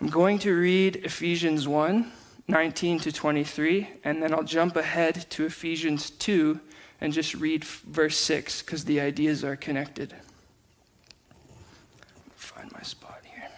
I'm 0.00 0.08
going 0.08 0.38
to 0.40 0.54
read 0.54 0.96
Ephesians 0.96 1.66
1 1.66 2.12
19 2.48 2.98
to 2.98 3.12
23, 3.12 3.88
and 4.04 4.22
then 4.22 4.34
I'll 4.34 4.42
jump 4.42 4.76
ahead 4.76 5.26
to 5.30 5.46
Ephesians 5.46 6.10
2 6.10 6.60
and 7.00 7.12
just 7.12 7.34
read 7.34 7.64
verse 7.64 8.18
6 8.18 8.62
because 8.62 8.84
the 8.84 9.00
ideas 9.00 9.44
are 9.44 9.56
connected. 9.56 10.14
Find 12.34 12.70
my 12.72 12.82
spot 12.82 13.22
here. 13.24 13.48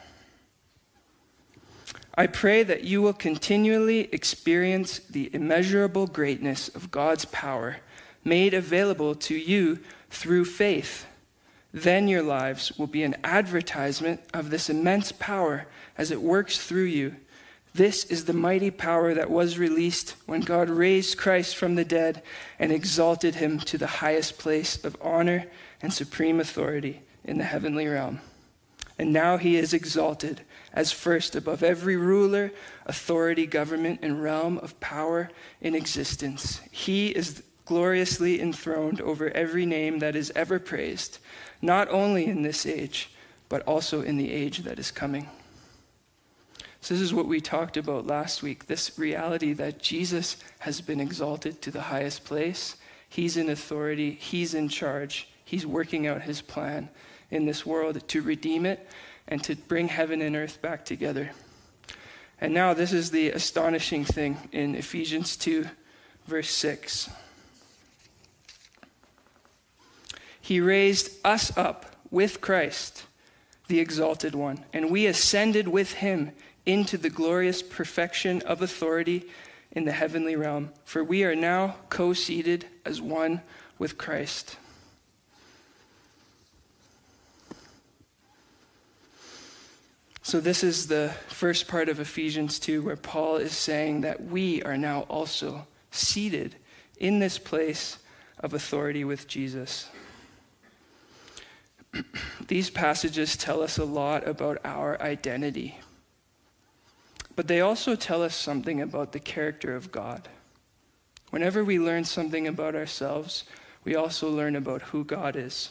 I 2.15 2.27
pray 2.27 2.63
that 2.63 2.85
you 2.85 3.03
will 3.03 3.15
continually 3.15 4.09
experience 4.13 4.99
the 4.99 5.35
immeasurable 5.35 6.07
greatness 6.07 6.69
of 6.69 6.91
God's 6.91 7.25
power 7.25 7.79
made 8.23 8.55
available 8.55 9.15
to 9.15 9.35
you 9.35 9.81
through 10.11 10.45
faith. 10.45 11.07
Then 11.75 12.09
your 12.09 12.23
lives 12.23 12.73
will 12.79 12.87
be 12.87 13.03
an 13.03 13.17
advertisement 13.23 14.23
of 14.33 14.49
this 14.49 14.71
immense 14.71 15.13
power 15.13 15.67
as 15.99 16.11
it 16.11 16.23
works 16.23 16.57
through 16.57 16.85
you 16.85 17.17
this 17.75 18.05
is 18.05 18.25
the 18.25 18.33
mighty 18.33 18.71
power 18.71 19.15
that 19.15 19.31
was 19.31 19.59
released 19.59 20.15
when 20.27 20.43
God 20.43 20.71
raised 20.71 21.19
Christ 21.19 21.57
from 21.57 21.75
the 21.75 21.85
dead 21.85 22.23
and 22.61 22.71
exalted 22.71 23.35
him 23.35 23.59
to 23.61 23.77
the 23.77 23.89
highest 23.89 24.39
place 24.39 24.83
of 24.85 24.97
honor 25.01 25.47
and 25.83 25.93
supreme 25.93 26.39
authority 26.39 27.03
in 27.25 27.37
the 27.37 27.45
heavenly 27.45 27.89
realm. 27.89 28.21
And 28.97 29.13
now 29.13 29.39
he 29.39 29.57
is 29.57 29.75
exalted 29.75 30.43
as 30.73 30.93
first 30.93 31.35
above 31.35 31.65
every 31.65 31.97
ruler, 31.97 32.53
authority, 32.87 33.45
government, 33.45 33.99
and 34.03 34.23
realm 34.23 34.59
of 34.59 34.79
power 34.79 35.29
in 35.61 35.75
existence. 35.75 36.61
He 36.71 37.09
is 37.09 37.43
gloriously 37.65 38.41
enthroned 38.41 39.01
over 39.01 39.31
every 39.31 39.67
name 39.67 39.99
that 39.99 40.15
is 40.15 40.31
ever 40.37 40.61
praised, 40.61 41.19
not 41.63 41.89
only 41.91 42.27
in 42.27 42.43
this 42.43 42.67
age, 42.67 43.11
but 43.49 43.63
also 43.63 44.03
in 44.03 44.17
the 44.17 44.33
age 44.33 44.59
that 44.65 44.79
is 44.79 44.91
coming. 44.91 45.29
So, 46.81 46.93
this 46.93 47.01
is 47.01 47.15
what 47.15 47.29
we 47.29 47.41
talked 47.41 47.77
about 47.79 48.07
last 48.07 48.43
week 48.43 48.67
this 48.67 48.99
reality 48.99 49.55
that 49.55 49.81
Jesus 49.81 50.37
has 50.59 50.83
been 50.83 51.01
exalted 51.01 51.63
to 51.63 51.71
the 51.71 51.81
highest 51.81 52.25
place. 52.25 52.77
He's 53.09 53.37
in 53.37 53.49
authority, 53.49 54.11
He's 54.11 54.53
in 54.55 54.69
charge, 54.69 55.29
He's 55.45 55.67
working 55.67 56.07
out 56.07 56.23
His 56.23 56.43
plan 56.43 56.91
in 57.31 57.47
this 57.47 57.65
world 57.65 58.07
to 58.09 58.21
redeem 58.21 58.67
it 58.67 58.87
and 59.29 59.43
to 59.45 59.57
bring 59.57 59.89
heaven 59.89 60.21
and 60.21 60.37
earth 60.37 60.61
back 60.61 60.85
together. 60.85 61.31
And 62.39 62.53
now, 62.53 62.75
this 62.75 62.93
is 62.93 63.11
the 63.11 63.31
astonishing 63.31 64.05
thing 64.05 64.37
in 64.53 64.75
Ephesians 64.75 65.37
2, 65.37 65.65
verse 66.27 66.51
6. 66.51 67.09
He 70.45 70.61
raised 70.61 71.11
us 71.25 71.57
up 71.57 71.87
with 72.11 72.43
Christ, 72.43 73.05
the 73.69 73.81
exalted 73.81 74.35
one, 74.35 74.63
and 74.75 74.91
we 74.91 75.07
ascended 75.07 75.67
with 75.67 75.95
him 75.95 76.33
into 76.67 76.99
the 76.99 77.09
glorious 77.09 77.63
perfection 77.63 78.43
of 78.43 78.61
authority 78.61 79.25
in 79.73 79.85
the 79.85 79.93
heavenly 79.93 80.37
realm. 80.37 80.69
For 80.85 81.03
we 81.03 81.25
are 81.25 81.35
now 81.35 81.77
co 81.89 82.13
seated 82.13 82.67
as 82.85 83.01
one 83.01 83.41
with 83.79 83.97
Christ. 83.97 84.59
So, 90.21 90.41
this 90.41 90.63
is 90.63 90.89
the 90.89 91.15
first 91.29 91.69
part 91.69 91.89
of 91.89 92.01
Ephesians 92.01 92.59
2, 92.59 92.83
where 92.83 92.97
Paul 92.97 93.37
is 93.37 93.53
saying 93.53 94.03
that 94.03 94.23
we 94.23 94.63
are 94.63 94.77
now 94.77 95.07
also 95.09 95.67
seated 95.91 96.55
in 96.99 97.19
this 97.19 97.39
place 97.39 97.97
of 98.41 98.53
authority 98.53 99.05
with 99.05 99.27
Jesus. 99.27 99.89
These 102.49 102.71
passages 102.71 103.37
tell 103.37 103.63
us 103.63 103.79
a 103.79 103.85
lot 103.85 104.27
about 104.27 104.59
our 104.65 105.01
identity. 105.01 105.79
But 107.37 107.49
they 107.49 107.61
also 107.61 107.97
tell 107.97 108.23
us 108.23 108.35
something 108.35 108.81
about 108.81 109.13
the 109.13 109.21
character 109.21 109.75
of 109.75 109.91
God. 109.91 110.29
Whenever 111.31 111.65
we 111.65 111.79
learn 111.79 112.05
something 112.05 112.47
about 112.47 112.77
ourselves, 112.77 113.45
we 113.83 113.97
also 113.97 114.31
learn 114.31 114.55
about 114.55 114.83
who 114.83 115.05
God 115.05 115.37
is. 115.37 115.71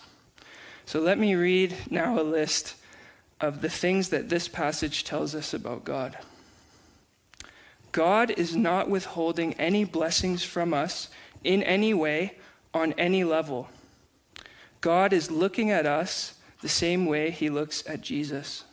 So 0.86 1.00
let 1.00 1.18
me 1.18 1.36
read 1.36 1.76
now 1.90 2.20
a 2.20 2.24
list 2.24 2.76
of 3.40 3.62
the 3.62 3.70
things 3.70 4.10
that 4.10 4.30
this 4.30 4.48
passage 4.48 5.04
tells 5.04 5.34
us 5.34 5.54
about 5.54 5.84
God. 5.84 6.18
God 7.92 8.32
is 8.32 8.56
not 8.56 8.90
withholding 8.90 9.54
any 9.54 9.86
blessings 9.86 10.44
from 10.44 10.74
us 10.74 11.10
in 11.44 11.64
any 11.64 11.94
way, 11.94 12.38
on 12.74 12.94
any 12.94 13.24
level. 13.24 13.70
God 14.84 15.14
is 15.14 15.32
looking 15.32 15.72
at 15.72 15.86
us 15.86 16.34
the 16.60 16.68
same 16.68 17.06
way 17.06 17.32
he 17.32 17.50
looks 17.50 17.86
at 17.88 18.02
Jesus. 18.02 18.66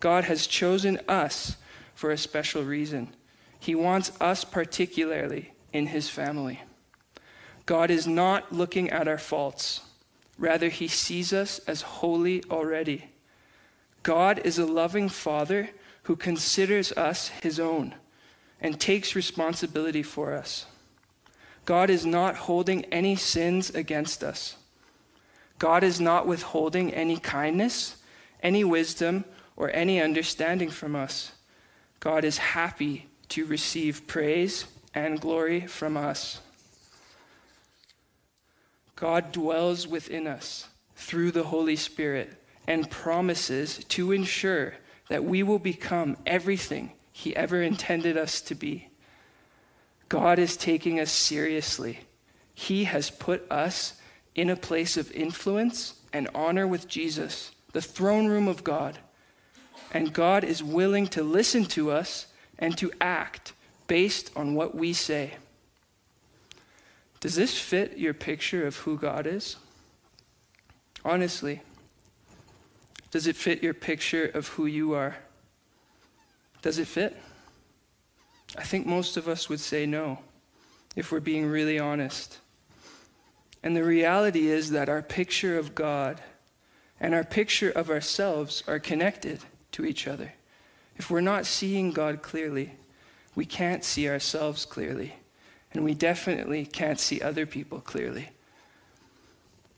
God 0.00 0.24
has 0.24 0.46
chosen 0.46 0.98
us 1.06 1.58
for 1.94 2.10
a 2.10 2.16
special 2.16 2.62
reason. 2.62 3.14
He 3.60 3.74
wants 3.74 4.10
us 4.22 4.42
particularly 4.42 5.52
in 5.70 5.88
his 5.88 6.08
family. 6.08 6.62
God 7.66 7.90
is 7.90 8.06
not 8.06 8.54
looking 8.54 8.88
at 8.88 9.06
our 9.06 9.18
faults. 9.18 9.82
Rather, 10.38 10.70
he 10.70 10.88
sees 10.88 11.34
us 11.34 11.58
as 11.66 11.82
holy 11.82 12.42
already. 12.50 13.10
God 14.02 14.40
is 14.46 14.58
a 14.58 14.64
loving 14.64 15.10
father 15.10 15.68
who 16.04 16.16
considers 16.16 16.90
us 16.92 17.28
his 17.28 17.60
own. 17.60 17.94
and 18.60 18.80
takes 18.80 19.14
responsibility 19.14 20.02
for 20.02 20.34
us. 20.34 20.66
God 21.64 21.90
is 21.90 22.04
not 22.04 22.34
holding 22.34 22.84
any 22.86 23.14
sins 23.14 23.70
against 23.70 24.24
us. 24.24 24.57
God 25.58 25.82
is 25.82 26.00
not 26.00 26.26
withholding 26.26 26.94
any 26.94 27.16
kindness, 27.16 27.96
any 28.42 28.64
wisdom, 28.64 29.24
or 29.56 29.70
any 29.70 30.00
understanding 30.00 30.70
from 30.70 30.94
us. 30.94 31.32
God 32.00 32.24
is 32.24 32.38
happy 32.38 33.08
to 33.30 33.44
receive 33.44 34.06
praise 34.06 34.66
and 34.94 35.20
glory 35.20 35.66
from 35.66 35.96
us. 35.96 36.40
God 38.94 39.32
dwells 39.32 39.86
within 39.86 40.26
us 40.26 40.68
through 40.96 41.32
the 41.32 41.44
Holy 41.44 41.76
Spirit 41.76 42.32
and 42.66 42.90
promises 42.90 43.84
to 43.84 44.12
ensure 44.12 44.74
that 45.08 45.24
we 45.24 45.42
will 45.42 45.58
become 45.58 46.16
everything 46.26 46.92
He 47.12 47.34
ever 47.34 47.62
intended 47.62 48.16
us 48.16 48.40
to 48.42 48.54
be. 48.54 48.88
God 50.08 50.38
is 50.38 50.56
taking 50.56 51.00
us 51.00 51.10
seriously. 51.10 52.00
He 52.54 52.84
has 52.84 53.10
put 53.10 53.50
us 53.50 53.94
in 54.34 54.50
a 54.50 54.56
place 54.56 54.96
of 54.96 55.10
influence 55.12 55.94
and 56.12 56.28
honor 56.34 56.66
with 56.66 56.88
Jesus, 56.88 57.52
the 57.72 57.82
throne 57.82 58.26
room 58.26 58.48
of 58.48 58.64
God. 58.64 58.98
And 59.92 60.12
God 60.12 60.44
is 60.44 60.62
willing 60.62 61.06
to 61.08 61.22
listen 61.22 61.64
to 61.66 61.90
us 61.90 62.26
and 62.58 62.76
to 62.78 62.92
act 63.00 63.52
based 63.86 64.30
on 64.36 64.54
what 64.54 64.74
we 64.74 64.92
say. 64.92 65.34
Does 67.20 67.34
this 67.34 67.58
fit 67.58 67.98
your 67.98 68.14
picture 68.14 68.66
of 68.66 68.76
who 68.76 68.96
God 68.96 69.26
is? 69.26 69.56
Honestly, 71.04 71.62
does 73.10 73.26
it 73.26 73.36
fit 73.36 73.62
your 73.62 73.74
picture 73.74 74.26
of 74.26 74.48
who 74.48 74.66
you 74.66 74.94
are? 74.94 75.16
Does 76.62 76.78
it 76.78 76.86
fit? 76.86 77.16
I 78.56 78.62
think 78.62 78.86
most 78.86 79.16
of 79.16 79.28
us 79.28 79.48
would 79.48 79.60
say 79.60 79.86
no, 79.86 80.18
if 80.96 81.10
we're 81.10 81.20
being 81.20 81.46
really 81.46 81.78
honest. 81.78 82.38
And 83.62 83.76
the 83.76 83.84
reality 83.84 84.48
is 84.48 84.70
that 84.70 84.88
our 84.88 85.02
picture 85.02 85.58
of 85.58 85.74
God 85.74 86.20
and 87.00 87.14
our 87.14 87.24
picture 87.24 87.70
of 87.70 87.90
ourselves 87.90 88.62
are 88.66 88.78
connected 88.78 89.40
to 89.72 89.84
each 89.84 90.06
other. 90.06 90.32
If 90.96 91.10
we're 91.10 91.20
not 91.20 91.46
seeing 91.46 91.92
God 91.92 92.22
clearly, 92.22 92.72
we 93.34 93.44
can't 93.44 93.84
see 93.84 94.08
ourselves 94.08 94.64
clearly, 94.64 95.14
and 95.72 95.84
we 95.84 95.94
definitely 95.94 96.66
can't 96.66 96.98
see 96.98 97.20
other 97.20 97.46
people 97.46 97.80
clearly. 97.80 98.30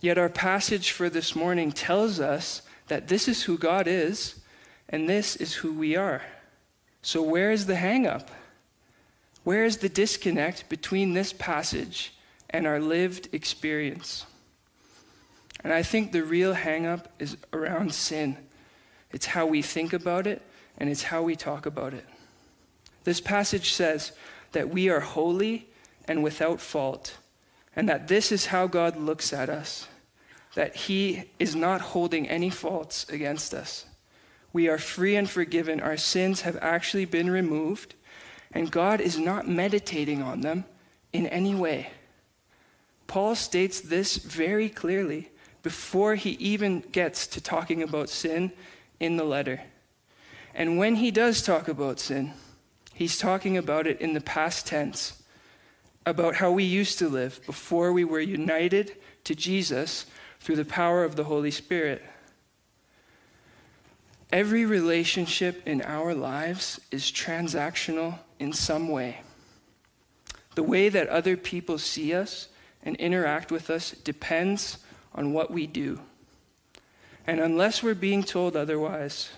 Yet 0.01 0.17
our 0.17 0.31
passage 0.31 0.93
for 0.93 1.11
this 1.11 1.37
morning 1.37 1.73
tells 1.73 2.21
us 2.21 2.63
that 2.89 3.09
this 3.09 3.29
is 3.29 3.43
who 3.43 3.59
God 3.59 3.87
is, 3.87 4.41
and 4.89 5.09
this 5.09 5.37
is 5.37 5.55
who 5.55 5.75
we 5.75 5.95
are. 5.95 6.23
So, 7.03 7.23
where 7.23 7.51
is 7.53 7.67
the 7.67 7.75
hangup? 7.75 8.29
Where 9.45 9.65
is 9.65 9.79
the 9.79 9.89
disconnect 9.89 10.69
between 10.69 11.13
this 11.13 11.33
passage 11.33 12.15
and 12.50 12.66
our 12.66 12.80
lived 12.80 13.28
experience? 13.33 14.26
And 15.62 15.73
I 15.73 15.83
think 15.83 16.12
the 16.12 16.23
real 16.23 16.54
hangup 16.54 17.07
is 17.19 17.37
around 17.52 17.95
sin. 17.95 18.37
It's 19.12 19.26
how 19.26 19.47
we 19.47 19.62
think 19.62 19.92
about 19.92 20.26
it, 20.26 20.42
and 20.78 20.88
it's 20.88 21.04
how 21.04 21.23
we 21.23 21.37
talk 21.37 21.66
about 21.66 21.95
it. 21.95 22.07
This 23.04 23.21
passage 23.21 23.73
says 23.73 24.12
that 24.52 24.71
we 24.71 24.88
are 24.88 25.00
holy 25.00 25.69
and 26.07 26.23
without 26.23 26.61
fault, 26.61 27.16
and 27.76 27.88
that 27.88 28.09
this 28.09 28.33
is 28.33 28.47
how 28.47 28.66
God 28.66 28.97
looks 28.97 29.33
at 29.33 29.49
us, 29.49 29.87
that 30.54 30.75
He 30.75 31.25
is 31.38 31.54
not 31.54 31.80
holding 31.80 32.28
any 32.28 32.50
faults 32.50 33.07
against 33.09 33.54
us. 33.54 33.86
We 34.52 34.69
are 34.69 34.78
free 34.78 35.17
and 35.17 35.28
forgiven. 35.28 35.80
Our 35.80 35.97
sins 35.97 36.41
have 36.41 36.58
actually 36.60 37.04
been 37.04 37.30
removed, 37.30 37.95
and 38.52 38.71
God 38.71 39.00
is 39.00 39.19
not 39.19 39.47
meditating 39.47 40.23
on 40.23 40.41
them 40.41 40.65
in 41.13 41.26
any 41.26 41.54
way. 41.54 41.91
Paul 43.11 43.35
states 43.35 43.81
this 43.81 44.19
very 44.19 44.69
clearly 44.69 45.31
before 45.65 46.15
he 46.15 46.31
even 46.35 46.79
gets 46.93 47.27
to 47.27 47.41
talking 47.41 47.83
about 47.83 48.09
sin 48.09 48.53
in 49.01 49.17
the 49.17 49.25
letter. 49.25 49.63
And 50.55 50.79
when 50.79 50.95
he 50.95 51.11
does 51.11 51.43
talk 51.43 51.67
about 51.67 51.99
sin, 51.99 52.35
he's 52.95 53.19
talking 53.19 53.57
about 53.57 53.89
it 53.89 54.01
in 54.01 54.15
the 54.15 54.21
past 54.21 54.69
tense, 54.69 55.25
about 56.07 56.37
how 56.37 56.53
we 56.53 56.63
used 56.63 57.01
to 57.01 57.09
live 57.09 57.45
before 57.47 57.93
we 57.93 58.05
were 58.05 58.21
united 58.21 58.95
to 59.25 59.35
Jesus 59.35 60.07
through 60.39 60.55
the 60.55 60.65
power 60.65 61.03
of 61.03 61.17
the 61.17 61.25
Holy 61.25 61.51
Spirit. 61.51 62.05
Every 64.31 64.65
relationship 64.65 65.67
in 65.67 65.83
our 65.83 66.15
lives 66.15 66.81
is 66.93 67.11
transactional 67.11 68.21
in 68.39 68.53
some 68.53 68.89
way. 68.89 69.23
The 70.55 70.63
way 70.63 70.89
that 70.91 71.09
other 71.09 71.37
people 71.37 71.77
see 71.77 72.15
us 72.15 72.47
and 72.82 72.97
interact 72.97 73.50
with 73.50 73.71
us 73.71 73.93
depends 73.93 74.78
on 75.14 75.32
what 75.32 75.50
we 75.50 75.66
do. 75.66 76.00
And 77.26 77.40
unless 77.40 77.82
we're 77.82 77.95
being 77.95 78.23
told 78.23 78.56
otherwise, 78.56 79.30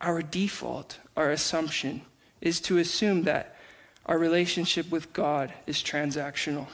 our 0.00 0.22
default, 0.22 0.98
our 1.16 1.30
assumption, 1.30 2.02
is 2.40 2.60
to 2.62 2.78
assume 2.78 3.24
that 3.24 3.56
our 4.06 4.18
relationship 4.18 4.90
with 4.90 5.12
God 5.12 5.52
is 5.66 5.82
transactional. 5.82 6.66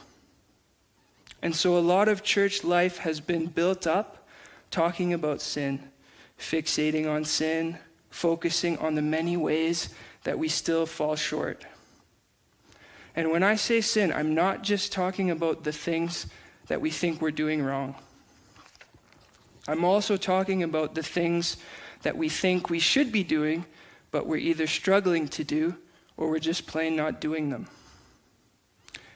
And 1.41 1.55
so 1.55 1.77
a 1.77 1.79
lot 1.79 2.07
of 2.07 2.23
church 2.23 2.63
life 2.63 2.99
has 2.99 3.19
been 3.19 3.47
built 3.47 3.85
up 3.85 4.27
talking 4.71 5.13
about 5.13 5.41
sin, 5.41 5.89
fixating 6.39 7.07
on 7.07 7.25
sin, 7.25 7.77
focusing 8.09 8.77
on 8.79 8.95
the 8.95 9.01
many 9.01 9.37
ways 9.37 9.93
that 10.23 10.39
we 10.39 10.47
still 10.47 10.85
fall 10.85 11.15
short. 11.15 11.65
And 13.17 13.31
when 13.31 13.41
I 13.41 13.55
say 13.55 13.81
sin, 13.81 14.13
I'm 14.13 14.35
not 14.35 14.61
just 14.61 14.91
talking 14.91 15.31
about 15.31 15.63
the 15.63 15.71
things 15.71 16.27
that 16.67 16.81
we 16.81 16.91
think 16.91 17.19
we're 17.19 17.31
doing 17.31 17.63
wrong. 17.63 17.95
I'm 19.67 19.83
also 19.83 20.17
talking 20.17 20.61
about 20.61 20.93
the 20.93 21.01
things 21.01 21.57
that 22.03 22.15
we 22.15 22.29
think 22.29 22.69
we 22.69 22.77
should 22.77 23.11
be 23.11 23.23
doing, 23.23 23.65
but 24.11 24.27
we're 24.27 24.37
either 24.37 24.67
struggling 24.67 25.27
to 25.29 25.43
do 25.43 25.75
or 26.15 26.29
we're 26.29 26.37
just 26.37 26.67
plain 26.67 26.95
not 26.95 27.19
doing 27.19 27.49
them. 27.49 27.67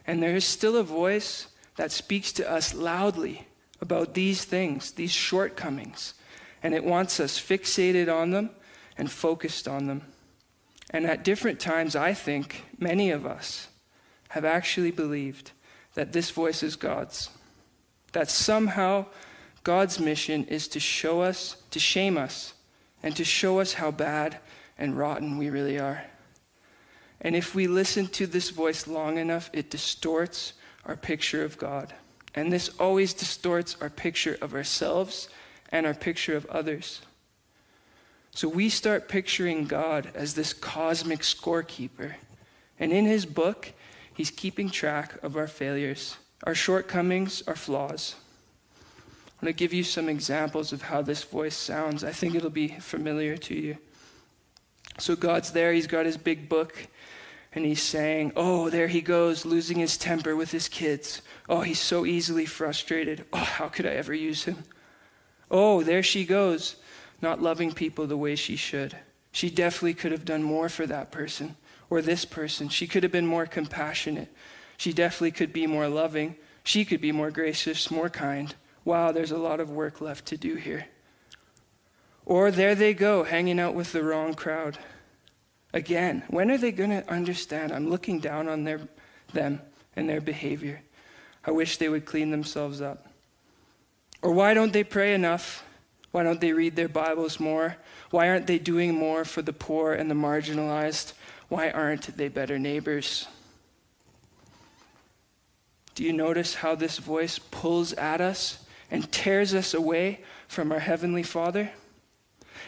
And 0.07 0.21
there 0.21 0.35
is 0.35 0.45
still 0.45 0.77
a 0.77 0.83
voice 0.83 1.49
that 1.75 1.91
speaks 1.91 2.31
to 2.33 2.51
us 2.51 2.73
loudly 2.73 3.47
about 3.81 4.15
these 4.15 4.43
things, 4.45 4.93
these 4.93 5.11
shortcomings, 5.11 6.15
and 6.63 6.73
it 6.73 6.83
wants 6.83 7.19
us 7.19 7.39
fixated 7.39 8.11
on 8.11 8.31
them 8.31 8.49
and 8.97 9.11
focused 9.11 9.67
on 9.67 9.85
them. 9.85 10.01
And 10.89 11.05
at 11.05 11.23
different 11.23 11.59
times, 11.59 11.95
I 11.95 12.15
think 12.15 12.65
many 12.79 13.11
of 13.11 13.27
us 13.27 13.67
have 14.31 14.45
actually 14.45 14.91
believed 14.91 15.51
that 15.93 16.13
this 16.13 16.29
voice 16.29 16.63
is 16.63 16.77
God's, 16.77 17.29
that 18.13 18.29
somehow 18.29 19.05
God's 19.63 19.99
mission 19.99 20.45
is 20.45 20.69
to 20.69 20.79
show 20.79 21.21
us, 21.21 21.57
to 21.71 21.79
shame 21.79 22.17
us, 22.17 22.53
and 23.03 23.13
to 23.17 23.25
show 23.25 23.59
us 23.59 23.73
how 23.73 23.91
bad 23.91 24.37
and 24.77 24.97
rotten 24.97 25.37
we 25.37 25.49
really 25.49 25.77
are. 25.77 26.05
And 27.19 27.35
if 27.35 27.53
we 27.53 27.67
listen 27.67 28.07
to 28.07 28.25
this 28.25 28.51
voice 28.51 28.87
long 28.87 29.17
enough, 29.17 29.49
it 29.51 29.69
distorts 29.69 30.53
our 30.85 30.95
picture 30.95 31.43
of 31.43 31.57
God. 31.57 31.93
And 32.33 32.53
this 32.53 32.69
always 32.79 33.13
distorts 33.13 33.75
our 33.81 33.89
picture 33.89 34.37
of 34.41 34.53
ourselves 34.53 35.27
and 35.73 35.85
our 35.85 35.93
picture 35.93 36.37
of 36.37 36.45
others. 36.45 37.01
So 38.33 38.47
we 38.47 38.69
start 38.69 39.09
picturing 39.09 39.65
God 39.65 40.09
as 40.15 40.35
this 40.35 40.53
cosmic 40.53 41.19
scorekeeper. 41.19 42.13
And 42.79 42.93
in 42.93 43.05
his 43.05 43.25
book, 43.25 43.73
he's 44.13 44.31
keeping 44.31 44.69
track 44.69 45.21
of 45.23 45.37
our 45.37 45.47
failures, 45.47 46.17
our 46.43 46.55
shortcomings, 46.55 47.43
our 47.47 47.55
flaws. 47.55 48.15
I'm 49.41 49.47
going 49.47 49.53
to 49.53 49.57
give 49.57 49.73
you 49.73 49.83
some 49.83 50.07
examples 50.07 50.71
of 50.71 50.83
how 50.83 51.01
this 51.01 51.23
voice 51.23 51.55
sounds. 51.55 52.03
I 52.03 52.11
think 52.11 52.35
it'll 52.35 52.51
be 52.51 52.67
familiar 52.67 53.37
to 53.37 53.55
you. 53.55 53.77
So 54.99 55.15
God's 55.15 55.51
there, 55.51 55.73
he's 55.73 55.87
got 55.87 56.05
his 56.05 56.17
big 56.17 56.47
book, 56.47 56.87
and 57.53 57.65
he's 57.65 57.81
saying, 57.81 58.33
Oh, 58.35 58.69
there 58.69 58.87
he 58.87 59.01
goes, 59.01 59.45
losing 59.45 59.79
his 59.79 59.97
temper 59.97 60.35
with 60.35 60.51
his 60.51 60.67
kids. 60.67 61.21
Oh, 61.49 61.61
he's 61.61 61.79
so 61.79 62.05
easily 62.05 62.45
frustrated. 62.45 63.25
Oh, 63.33 63.37
how 63.37 63.67
could 63.67 63.85
I 63.85 63.91
ever 63.91 64.13
use 64.13 64.43
him? 64.43 64.63
Oh, 65.49 65.81
there 65.81 66.03
she 66.03 66.23
goes, 66.23 66.75
not 67.21 67.41
loving 67.41 67.71
people 67.71 68.05
the 68.05 68.17
way 68.17 68.35
she 68.35 68.55
should. 68.55 68.95
She 69.31 69.49
definitely 69.49 69.95
could 69.95 70.11
have 70.11 70.25
done 70.25 70.43
more 70.43 70.69
for 70.69 70.85
that 70.85 71.11
person 71.11 71.55
or 71.91 72.01
this 72.01 72.25
person. 72.25 72.69
She 72.69 72.87
could 72.87 73.03
have 73.03 73.11
been 73.11 73.27
more 73.27 73.45
compassionate. 73.45 74.29
She 74.77 74.93
definitely 74.93 75.31
could 75.31 75.53
be 75.53 75.67
more 75.67 75.87
loving. 75.87 76.37
She 76.63 76.85
could 76.85 77.01
be 77.01 77.11
more 77.11 77.29
gracious, 77.29 77.91
more 77.91 78.09
kind 78.09 78.55
wow, 78.85 79.11
there's 79.11 79.31
a 79.31 79.37
lot 79.37 79.59
of 79.59 79.69
work 79.69 80.01
left 80.01 80.25
to 80.27 80.37
do 80.37 80.55
here. 80.55 80.85
Or 82.25 82.51
there 82.51 82.75
they 82.75 82.93
go, 82.93 83.23
hanging 83.23 83.59
out 83.59 83.73
with 83.73 83.91
the 83.91 84.03
wrong 84.03 84.33
crowd. 84.33 84.77
Again, 85.73 86.23
when 86.29 86.51
are 86.51 86.57
they 86.57 86.71
going 86.71 86.89
to 86.89 87.09
understand? 87.09 87.71
I'm 87.71 87.89
looking 87.89 88.19
down 88.19 88.47
on 88.49 88.63
their, 88.63 88.81
them 89.33 89.61
and 89.95 90.09
their 90.09 90.21
behavior. 90.21 90.81
I 91.45 91.51
wish 91.51 91.77
they 91.77 91.89
would 91.89 92.05
clean 92.05 92.31
themselves 92.31 92.81
up. 92.81 93.07
Or 94.21 94.31
why 94.31 94.53
don't 94.53 94.73
they 94.73 94.83
pray 94.83 95.13
enough? 95.13 95.63
Why 96.11 96.23
don't 96.23 96.41
they 96.41 96.53
read 96.53 96.75
their 96.75 96.89
Bibles 96.89 97.39
more? 97.39 97.77
Why 98.11 98.29
aren't 98.29 98.45
they 98.45 98.59
doing 98.59 98.93
more 98.93 99.25
for 99.25 99.41
the 99.41 99.53
poor 99.53 99.93
and 99.93 100.11
the 100.11 100.15
marginalized? 100.15 101.13
Why 101.51 101.69
aren't 101.69 102.15
they 102.15 102.29
better 102.29 102.57
neighbors? 102.57 103.27
Do 105.95 106.05
you 106.05 106.13
notice 106.13 106.55
how 106.55 106.75
this 106.75 106.97
voice 106.97 107.39
pulls 107.39 107.91
at 107.91 108.21
us 108.21 108.63
and 108.89 109.11
tears 109.11 109.53
us 109.53 109.73
away 109.73 110.21
from 110.47 110.71
our 110.71 110.79
Heavenly 110.79 111.23
Father? 111.23 111.69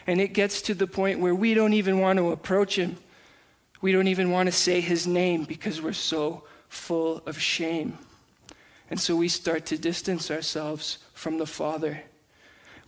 And 0.06 0.20
it 0.20 0.34
gets 0.34 0.60
to 0.60 0.74
the 0.74 0.86
point 0.86 1.18
where 1.18 1.34
we 1.34 1.54
don't 1.54 1.72
even 1.72 1.98
want 1.98 2.18
to 2.18 2.30
approach 2.30 2.76
Him. 2.76 2.98
We 3.80 3.90
don't 3.90 4.08
even 4.08 4.30
want 4.30 4.48
to 4.48 4.52
say 4.52 4.82
His 4.82 5.06
name 5.06 5.44
because 5.44 5.80
we're 5.80 5.94
so 5.94 6.44
full 6.68 7.22
of 7.24 7.40
shame. 7.40 7.96
And 8.90 9.00
so 9.00 9.16
we 9.16 9.28
start 9.28 9.64
to 9.66 9.78
distance 9.78 10.30
ourselves 10.30 10.98
from 11.14 11.38
the 11.38 11.46
Father. 11.46 12.02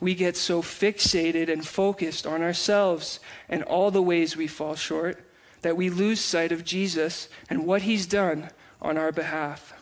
We 0.01 0.15
get 0.15 0.37
so 0.37 0.61
fixated 0.61 1.51
and 1.51 1.67
focused 1.67 2.27
on 2.27 2.43
ourselves 2.43 3.19
and 3.49 3.63
all 3.63 3.91
the 3.91 4.03
ways 4.03 4.37
we 4.37 4.47
fall 4.47 4.75
short 4.75 5.26
that 5.63 5.77
we 5.77 5.91
lose 5.91 6.21
sight 6.21 6.53
of 6.53 6.65
Jesus 6.65 7.29
and 7.49 7.67
what 7.67 7.83
He's 7.83 8.07
done 8.07 8.51
on 8.81 8.99
our 8.99 9.13
behalf. 9.13 9.73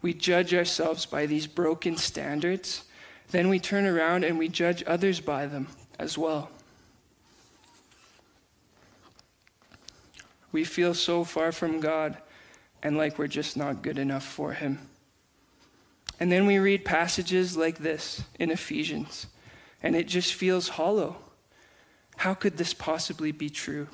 We 0.00 0.14
judge 0.14 0.52
ourselves 0.52 1.06
by 1.06 1.26
these 1.26 1.46
broken 1.46 1.96
standards. 1.96 2.84
Then 3.30 3.48
we 3.48 3.58
turn 3.58 3.86
around 3.86 4.24
and 4.24 4.38
we 4.38 4.48
judge 4.48 4.82
others 4.86 5.20
by 5.20 5.46
them 5.46 5.68
as 5.98 6.18
well. 6.18 6.50
We 10.50 10.64
feel 10.64 10.92
so 10.92 11.24
far 11.24 11.52
from 11.52 11.80
God 11.80 12.18
and 12.82 12.96
like 12.96 13.18
we're 13.18 13.28
just 13.28 13.56
not 13.56 13.82
good 13.82 13.98
enough 13.98 14.24
for 14.24 14.52
Him. 14.52 14.78
And 16.20 16.30
then 16.30 16.46
we 16.46 16.58
read 16.58 16.84
passages 16.84 17.56
like 17.56 17.78
this 17.78 18.22
in 18.38 18.50
Ephesians, 18.50 19.26
and 19.82 19.96
it 19.96 20.06
just 20.06 20.34
feels 20.34 20.68
hollow. 20.68 21.16
How 22.16 22.34
could 22.34 22.58
this 22.58 22.74
possibly 22.74 23.32
be 23.32 23.50
true 23.50 23.88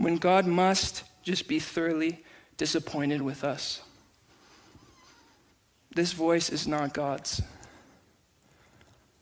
when 0.00 0.16
God 0.16 0.46
must 0.46 1.04
just 1.22 1.46
be 1.46 1.58
thoroughly 1.58 2.24
disappointed 2.56 3.20
with 3.20 3.44
us? 3.44 3.82
This 5.94 6.12
voice 6.12 6.48
is 6.48 6.66
not 6.66 6.94
God's. 6.94 7.42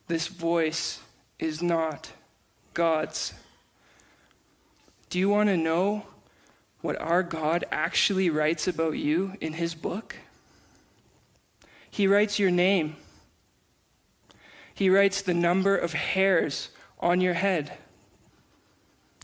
This 0.07 0.27
voice 0.27 1.01
is 1.37 1.61
not 1.61 2.11
God's. 2.73 3.33
Do 5.09 5.19
you 5.19 5.27
want 5.29 5.49
to 5.49 5.57
know 5.57 6.05
what 6.81 6.99
our 7.01 7.23
God 7.23 7.65
actually 7.71 8.29
writes 8.29 8.67
about 8.67 8.93
you 8.93 9.33
in 9.41 9.53
his 9.53 9.75
book? 9.75 10.15
He 11.91 12.07
writes 12.07 12.39
your 12.39 12.51
name. 12.51 12.95
He 14.73 14.89
writes 14.89 15.21
the 15.21 15.33
number 15.33 15.75
of 15.75 15.91
hairs 15.91 16.69
on 16.99 17.19
your 17.19 17.33
head. 17.33 17.73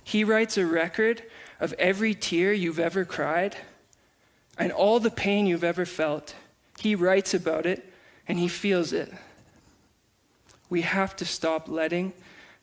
He 0.03 0.23
writes 0.23 0.57
a 0.57 0.65
record 0.65 1.23
of 1.59 1.73
every 1.73 2.13
tear 2.13 2.53
you've 2.53 2.79
ever 2.79 3.05
cried 3.05 3.55
and 4.57 4.71
all 4.71 4.99
the 4.99 5.11
pain 5.11 5.45
you've 5.45 5.63
ever 5.63 5.85
felt. 5.85 6.35
He 6.79 6.95
writes 6.95 7.33
about 7.33 7.65
it 7.65 7.91
and 8.27 8.39
he 8.39 8.47
feels 8.47 8.93
it. 8.93 9.11
We 10.69 10.81
have 10.81 11.15
to 11.17 11.25
stop 11.25 11.67
letting 11.67 12.13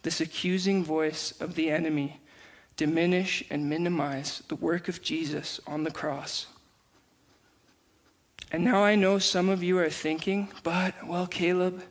this 0.02 0.20
accusing 0.20 0.84
voice 0.84 1.32
of 1.40 1.54
the 1.54 1.70
enemy 1.70 2.20
diminish 2.76 3.44
and 3.50 3.68
minimize 3.68 4.42
the 4.48 4.56
work 4.56 4.88
of 4.88 5.02
Jesus 5.02 5.60
on 5.66 5.84
the 5.84 5.90
cross. 5.90 6.46
And 8.50 8.64
now 8.64 8.82
I 8.82 8.96
know 8.96 9.18
some 9.18 9.48
of 9.48 9.62
you 9.62 9.78
are 9.78 9.88
thinking, 9.88 10.48
but, 10.62 11.06
well, 11.06 11.26
Caleb, 11.26 11.82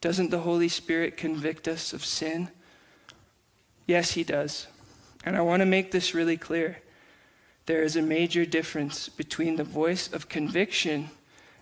doesn't 0.00 0.30
the 0.30 0.40
Holy 0.40 0.68
Spirit 0.68 1.16
convict 1.16 1.68
us 1.68 1.92
of 1.92 2.04
sin? 2.04 2.48
Yes, 3.86 4.12
he 4.12 4.24
does. 4.24 4.68
And 5.24 5.36
I 5.36 5.40
want 5.40 5.60
to 5.60 5.66
make 5.66 5.90
this 5.90 6.14
really 6.14 6.36
clear. 6.36 6.78
There 7.66 7.82
is 7.82 7.96
a 7.96 8.02
major 8.02 8.46
difference 8.46 9.08
between 9.08 9.56
the 9.56 9.64
voice 9.64 10.12
of 10.12 10.28
conviction 10.28 11.10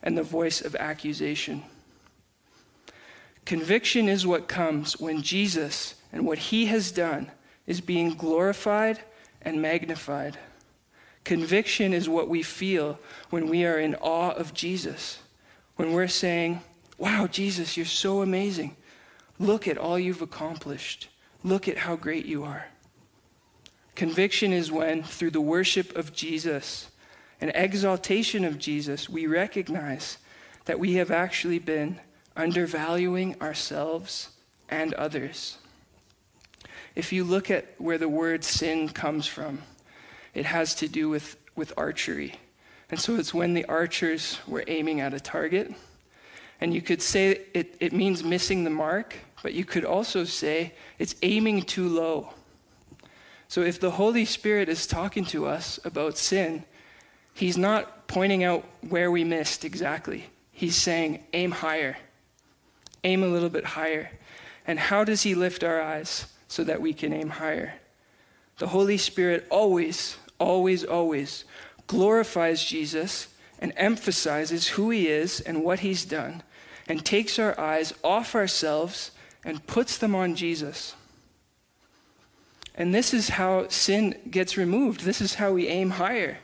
and 0.03 0.17
the 0.17 0.23
voice 0.23 0.61
of 0.61 0.77
accusation. 0.77 1.65
Conviction 3.45 4.09
is 4.09 4.27
what 4.27 4.49
comes 4.49 4.99
when 5.01 5.23
Jesus 5.23 5.95
and 6.13 6.27
what 6.27 6.39
he 6.39 6.67
has 6.67 6.91
done 6.91 7.31
is 7.67 7.81
being 7.81 8.11
glorified 8.11 9.01
and 9.43 9.63
magnified. 9.63 10.39
Conviction 11.25 11.93
is 11.93 12.09
what 12.09 12.29
we 12.29 12.43
feel 12.43 12.99
when 13.31 13.49
we 13.49 13.65
are 13.65 13.79
in 13.79 13.95
awe 13.97 14.31
of 14.31 14.55
Jesus, 14.55 15.19
when 15.75 15.93
we're 15.93 16.09
saying, 16.09 16.61
Wow, 16.99 17.27
Jesus, 17.27 17.77
you're 17.77 17.85
so 17.85 18.23
amazing. 18.23 18.77
Look 19.39 19.69
at 19.69 19.77
all 19.77 19.99
you've 19.99 20.23
accomplished. 20.23 21.09
Look 21.45 21.69
at 21.69 21.77
how 21.79 21.97
great 21.97 22.27
you 22.27 22.45
are. 22.45 22.67
Conviction 23.97 24.53
is 24.53 24.71
when, 24.71 25.03
through 25.03 25.31
the 25.31 25.41
worship 25.41 25.97
of 25.97 26.13
Jesus 26.13 26.91
and 27.41 27.51
exaltation 27.55 28.45
of 28.45 28.59
Jesus, 28.59 29.09
we 29.09 29.27
recognize 29.27 30.19
that 30.67 30.79
we 30.79 30.95
have 30.95 31.11
actually 31.11 31.59
been 31.59 31.99
undervaluing 32.37 33.41
ourselves 33.41 34.29
and 34.69 34.93
others. 34.95 35.57
If 36.95 37.11
you 37.11 37.25
look 37.25 37.51
at 37.51 37.75
where 37.79 37.97
the 37.97 38.09
word 38.09 38.45
sin 38.45 38.91
comes 38.91 39.27
from, 39.27 39.63
it 40.35 40.45
has 40.45 40.75
to 40.77 40.89
do 40.89 41.09
with, 41.09 41.37
with 41.55 41.73
archery. 41.79 42.35
And 42.91 43.01
so 43.01 43.17
it's 43.17 43.33
when 43.33 43.55
the 43.55 43.65
archers 43.65 44.39
were 44.47 44.65
aiming 44.67 45.01
at 45.01 45.15
a 45.15 45.21
target. 45.21 45.73
And 46.61 46.75
you 46.75 46.83
could 46.83 47.01
say 47.01 47.47
it, 47.55 47.77
it 47.81 47.93
means 47.95 48.23
missing 48.23 48.65
the 48.65 48.71
mark, 48.71 49.17
but 49.43 49.55
you 49.55 49.65
could 49.65 49.87
also 49.87 50.25
say 50.25 50.75
it's 50.99 51.15
aiming 51.23 51.63
too 51.63 51.89
low. 51.89 52.35
So 53.49 53.63
if 53.63 53.81
the 53.81 53.93
Holy 53.93 54.25
Spirit 54.25 54.69
is 54.69 54.87
talking 54.87 55.25
to 55.27 55.47
us 55.47 55.79
about 55.85 56.19
sin, 56.19 56.65
he's 57.35 57.57
not 57.57 58.09
pointing 58.09 58.45
out 58.45 58.65
where 58.89 59.11
we 59.11 59.25
missed 59.25 59.65
exactly. 59.65 60.27
He's 60.53 60.77
saying, 60.77 61.25
aim 61.33 61.51
higher, 61.51 61.97
aim 63.05 63.23
a 63.23 63.29
little 63.29 63.51
bit 63.51 63.65
higher. 63.65 64.11
And 64.67 64.79
how 64.79 65.05
does 65.05 65.23
he 65.23 65.35
lift 65.35 65.63
our 65.63 65.81
eyes? 65.81 66.27
so 66.49 66.65
that 66.65 66.81
we 66.81 66.93
can 66.93 67.13
aim 67.13 67.31
higher. 67.31 67.75
The 68.59 68.69
Holy 68.69 68.99
Spirit 68.99 69.47
always, 69.51 70.17
always, 70.39 70.85
always 70.85 71.45
glorifies 71.87 72.65
Jesus 72.65 73.29
and 73.59 73.73
emphasizes 73.77 74.69
who 74.69 74.91
he 74.91 75.09
is 75.09 75.41
and 75.41 75.63
what 75.63 75.81
he's 75.81 76.05
done 76.05 76.43
and 76.89 77.05
takes 77.05 77.39
our 77.39 77.59
eyes 77.59 77.93
off 78.03 78.35
ourselves 78.35 79.11
and 79.45 79.67
puts 79.67 79.99
them 79.99 80.15
on 80.15 80.35
Jesus. 80.35 80.95
And 82.77 82.95
this 82.95 83.15
is 83.15 83.31
how 83.31 83.69
sin 83.69 84.19
gets 84.31 84.57
removed. 84.57 85.01
This 85.01 85.21
is 85.21 85.35
how 85.35 85.53
we 85.53 85.69
aim 85.69 85.91
higher 85.91 86.39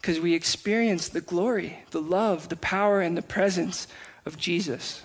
because 0.00 0.20
we 0.20 0.34
experience 0.34 1.08
the 1.08 1.20
glory, 1.20 1.78
the 1.90 2.00
love, 2.00 2.48
the 2.48 2.56
power, 2.56 3.00
and 3.00 3.16
the 3.16 3.22
presence 3.22 3.86
of 4.24 4.36
Jesus. 4.36 5.02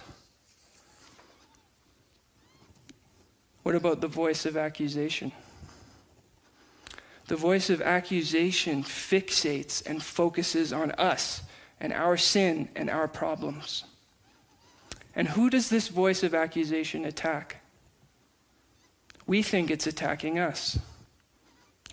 What 3.64 3.76
about 3.76 4.02
the 4.02 4.08
voice 4.08 4.46
of 4.46 4.58
accusation? 4.58 5.32
The 7.28 7.36
voice 7.36 7.70
of 7.70 7.82
accusation 7.82 8.84
fixates 8.84 9.86
and 9.86 10.02
focuses 10.02 10.74
on 10.74 10.92
us 10.92 11.44
and 11.80 11.94
our 11.94 12.18
sin 12.18 12.70
and 12.76 12.90
our 12.90 13.08
problems. 13.08 13.86
And 15.16 15.30
who 15.30 15.50
does 15.50 15.70
this 15.70 15.88
voice 15.88 16.24
of 16.24 16.34
accusation 16.34 17.06
attack? 17.06 17.61
We 19.32 19.42
think 19.42 19.72
it's 19.72 19.88
attacking 19.88 20.40
us. 20.40 20.78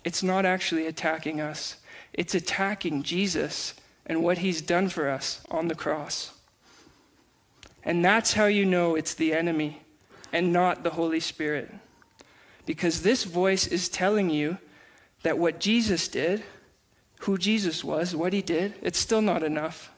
It's 0.03 0.21
not 0.21 0.45
actually 0.45 0.87
attacking 0.87 1.39
us, 1.39 1.77
it's 2.11 2.35
attacking 2.35 3.03
Jesus 3.03 3.75
and 4.05 4.21
what 4.21 4.39
he's 4.39 4.61
done 4.61 4.89
for 4.89 5.07
us 5.07 5.39
on 5.49 5.69
the 5.69 5.73
cross. 5.73 6.33
And 7.81 8.03
that's 8.03 8.33
how 8.33 8.47
you 8.47 8.65
know 8.65 8.95
it's 8.95 9.13
the 9.13 9.31
enemy 9.31 9.83
and 10.33 10.51
not 10.51 10.83
the 10.83 10.89
Holy 10.89 11.21
Spirit. 11.21 11.73
Because 12.65 13.03
this 13.03 13.23
voice 13.23 13.67
is 13.67 13.87
telling 13.87 14.29
you 14.29 14.57
that 15.23 15.39
what 15.39 15.61
Jesus 15.61 16.09
did, 16.09 16.43
who 17.19 17.37
Jesus 17.37 17.85
was, 17.85 18.13
what 18.13 18.33
he 18.33 18.41
did, 18.41 18.73
it's 18.81 18.99
still 18.99 19.21
not 19.21 19.43
enough. 19.43 19.93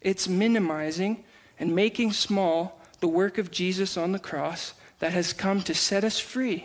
It's 0.00 0.28
minimizing 0.28 1.24
and 1.60 1.74
making 1.76 2.12
small 2.12 2.80
the 3.00 3.08
work 3.08 3.36
of 3.36 3.50
Jesus 3.50 3.98
on 3.98 4.12
the 4.12 4.18
cross 4.18 4.72
that 5.04 5.12
has 5.12 5.34
come 5.34 5.60
to 5.60 5.74
set 5.74 6.02
us 6.02 6.18
free. 6.18 6.64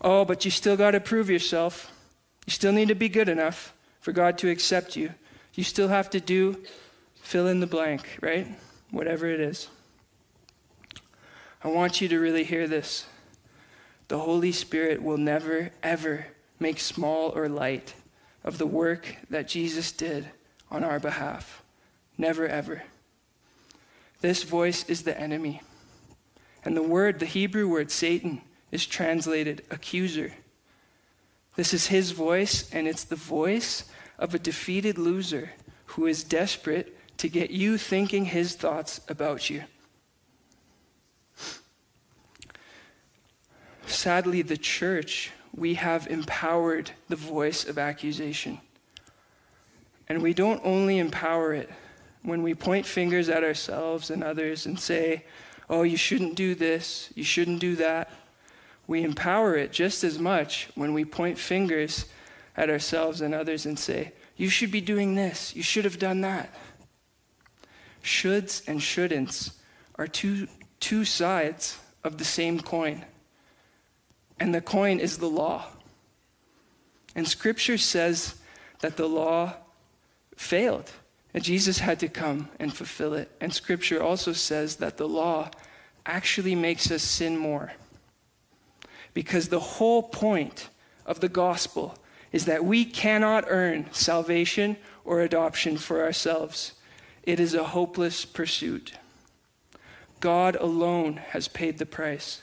Oh, 0.00 0.24
but 0.24 0.44
you 0.44 0.52
still 0.52 0.76
got 0.76 0.92
to 0.92 1.00
prove 1.00 1.28
yourself. 1.28 1.90
You 2.46 2.52
still 2.52 2.70
need 2.70 2.86
to 2.86 2.94
be 2.94 3.08
good 3.08 3.28
enough 3.28 3.74
for 4.00 4.12
God 4.12 4.38
to 4.38 4.48
accept 4.48 4.94
you. 4.94 5.12
You 5.54 5.64
still 5.64 5.88
have 5.88 6.10
to 6.10 6.20
do 6.20 6.62
fill 7.22 7.48
in 7.48 7.58
the 7.58 7.66
blank, 7.66 8.18
right? 8.20 8.46
Whatever 8.92 9.26
it 9.26 9.40
is. 9.40 9.66
I 11.64 11.66
want 11.66 12.00
you 12.00 12.06
to 12.06 12.20
really 12.20 12.44
hear 12.44 12.68
this. 12.68 13.04
The 14.06 14.20
Holy 14.20 14.52
Spirit 14.52 15.02
will 15.02 15.18
never, 15.18 15.72
ever 15.82 16.24
make 16.60 16.78
small 16.78 17.30
or 17.30 17.48
light 17.48 17.94
of 18.44 18.58
the 18.58 18.66
work 18.66 19.16
that 19.28 19.48
Jesus 19.48 19.90
did 19.90 20.24
on 20.70 20.84
our 20.84 21.00
behalf. 21.00 21.64
Never, 22.16 22.46
ever. 22.46 22.84
This 24.20 24.44
voice 24.44 24.88
is 24.88 25.02
the 25.02 25.20
enemy. 25.20 25.62
And 26.64 26.76
the 26.76 26.82
word, 26.82 27.18
the 27.18 27.26
Hebrew 27.26 27.68
word 27.68 27.90
Satan, 27.90 28.42
is 28.70 28.86
translated 28.86 29.62
accuser. 29.70 30.32
This 31.56 31.74
is 31.74 31.86
his 31.86 32.12
voice, 32.12 32.72
and 32.72 32.86
it's 32.86 33.04
the 33.04 33.16
voice 33.16 33.84
of 34.18 34.34
a 34.34 34.38
defeated 34.38 34.98
loser 34.98 35.50
who 35.86 36.06
is 36.06 36.22
desperate 36.22 36.96
to 37.18 37.28
get 37.28 37.50
you 37.50 37.76
thinking 37.76 38.24
his 38.26 38.54
thoughts 38.54 39.00
about 39.08 39.50
you. 39.50 39.64
Sadly, 43.86 44.42
the 44.42 44.56
church, 44.56 45.32
we 45.54 45.74
have 45.74 46.06
empowered 46.06 46.92
the 47.08 47.16
voice 47.16 47.66
of 47.66 47.76
accusation. 47.76 48.60
And 50.08 50.22
we 50.22 50.32
don't 50.32 50.60
only 50.64 50.98
empower 50.98 51.52
it 51.52 51.70
when 52.22 52.42
we 52.42 52.54
point 52.54 52.86
fingers 52.86 53.28
at 53.28 53.44
ourselves 53.44 54.10
and 54.10 54.22
others 54.22 54.66
and 54.66 54.78
say, 54.78 55.24
oh, 55.70 55.84
you 55.84 55.96
shouldn't 55.96 56.34
do 56.34 56.54
this, 56.56 57.10
you 57.14 57.22
shouldn't 57.22 57.60
do 57.60 57.76
that. 57.76 58.10
We 58.88 59.04
empower 59.04 59.56
it 59.56 59.70
just 59.70 60.02
as 60.02 60.18
much 60.18 60.68
when 60.74 60.92
we 60.92 61.04
point 61.04 61.38
fingers 61.38 62.06
at 62.56 62.68
ourselves 62.68 63.20
and 63.20 63.32
others 63.32 63.64
and 63.64 63.78
say, 63.78 64.12
you 64.36 64.48
should 64.48 64.72
be 64.72 64.80
doing 64.80 65.14
this, 65.14 65.54
you 65.54 65.62
should 65.62 65.84
have 65.84 66.00
done 66.00 66.22
that. 66.22 66.52
Shoulds 68.02 68.66
and 68.66 68.80
shouldn'ts 68.80 69.52
are 69.94 70.08
two, 70.08 70.48
two 70.80 71.04
sides 71.04 71.78
of 72.02 72.18
the 72.18 72.24
same 72.24 72.58
coin. 72.58 73.04
And 74.40 74.52
the 74.52 74.60
coin 74.60 74.98
is 74.98 75.18
the 75.18 75.28
law. 75.28 75.66
And 77.14 77.28
scripture 77.28 77.78
says 77.78 78.34
that 78.80 78.96
the 78.96 79.06
law 79.06 79.54
failed. 80.36 80.90
And 81.32 81.44
Jesus 81.44 81.78
had 81.78 82.00
to 82.00 82.08
come 82.08 82.48
and 82.58 82.74
fulfill 82.74 83.14
it. 83.14 83.30
And 83.40 83.52
scripture 83.52 84.02
also 84.02 84.32
says 84.32 84.76
that 84.76 84.96
the 84.96 85.08
law 85.08 85.50
actually 86.04 86.54
makes 86.54 86.90
us 86.90 87.02
sin 87.02 87.36
more. 87.36 87.72
Because 89.14 89.48
the 89.48 89.60
whole 89.60 90.02
point 90.02 90.68
of 91.06 91.20
the 91.20 91.28
gospel 91.28 91.96
is 92.32 92.44
that 92.46 92.64
we 92.64 92.84
cannot 92.84 93.44
earn 93.48 93.86
salvation 93.92 94.76
or 95.04 95.20
adoption 95.20 95.76
for 95.76 96.02
ourselves. 96.02 96.72
It 97.22 97.40
is 97.40 97.54
a 97.54 97.64
hopeless 97.64 98.24
pursuit. 98.24 98.94
God 100.20 100.56
alone 100.56 101.16
has 101.16 101.48
paid 101.48 101.78
the 101.78 101.86
price 101.86 102.42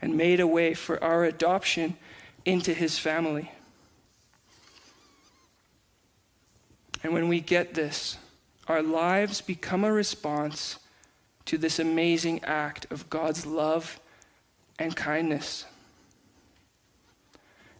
and 0.00 0.16
made 0.16 0.40
a 0.40 0.46
way 0.46 0.74
for 0.74 1.02
our 1.02 1.24
adoption 1.24 1.96
into 2.44 2.72
his 2.72 2.98
family. 2.98 3.52
And 7.02 7.12
when 7.12 7.28
we 7.28 7.40
get 7.40 7.74
this, 7.74 8.16
our 8.68 8.82
lives 8.82 9.40
become 9.40 9.82
a 9.82 9.92
response 9.92 10.78
to 11.46 11.56
this 11.56 11.78
amazing 11.78 12.44
act 12.44 12.86
of 12.90 13.08
God's 13.08 13.46
love 13.46 13.98
and 14.78 14.94
kindness. 14.94 15.64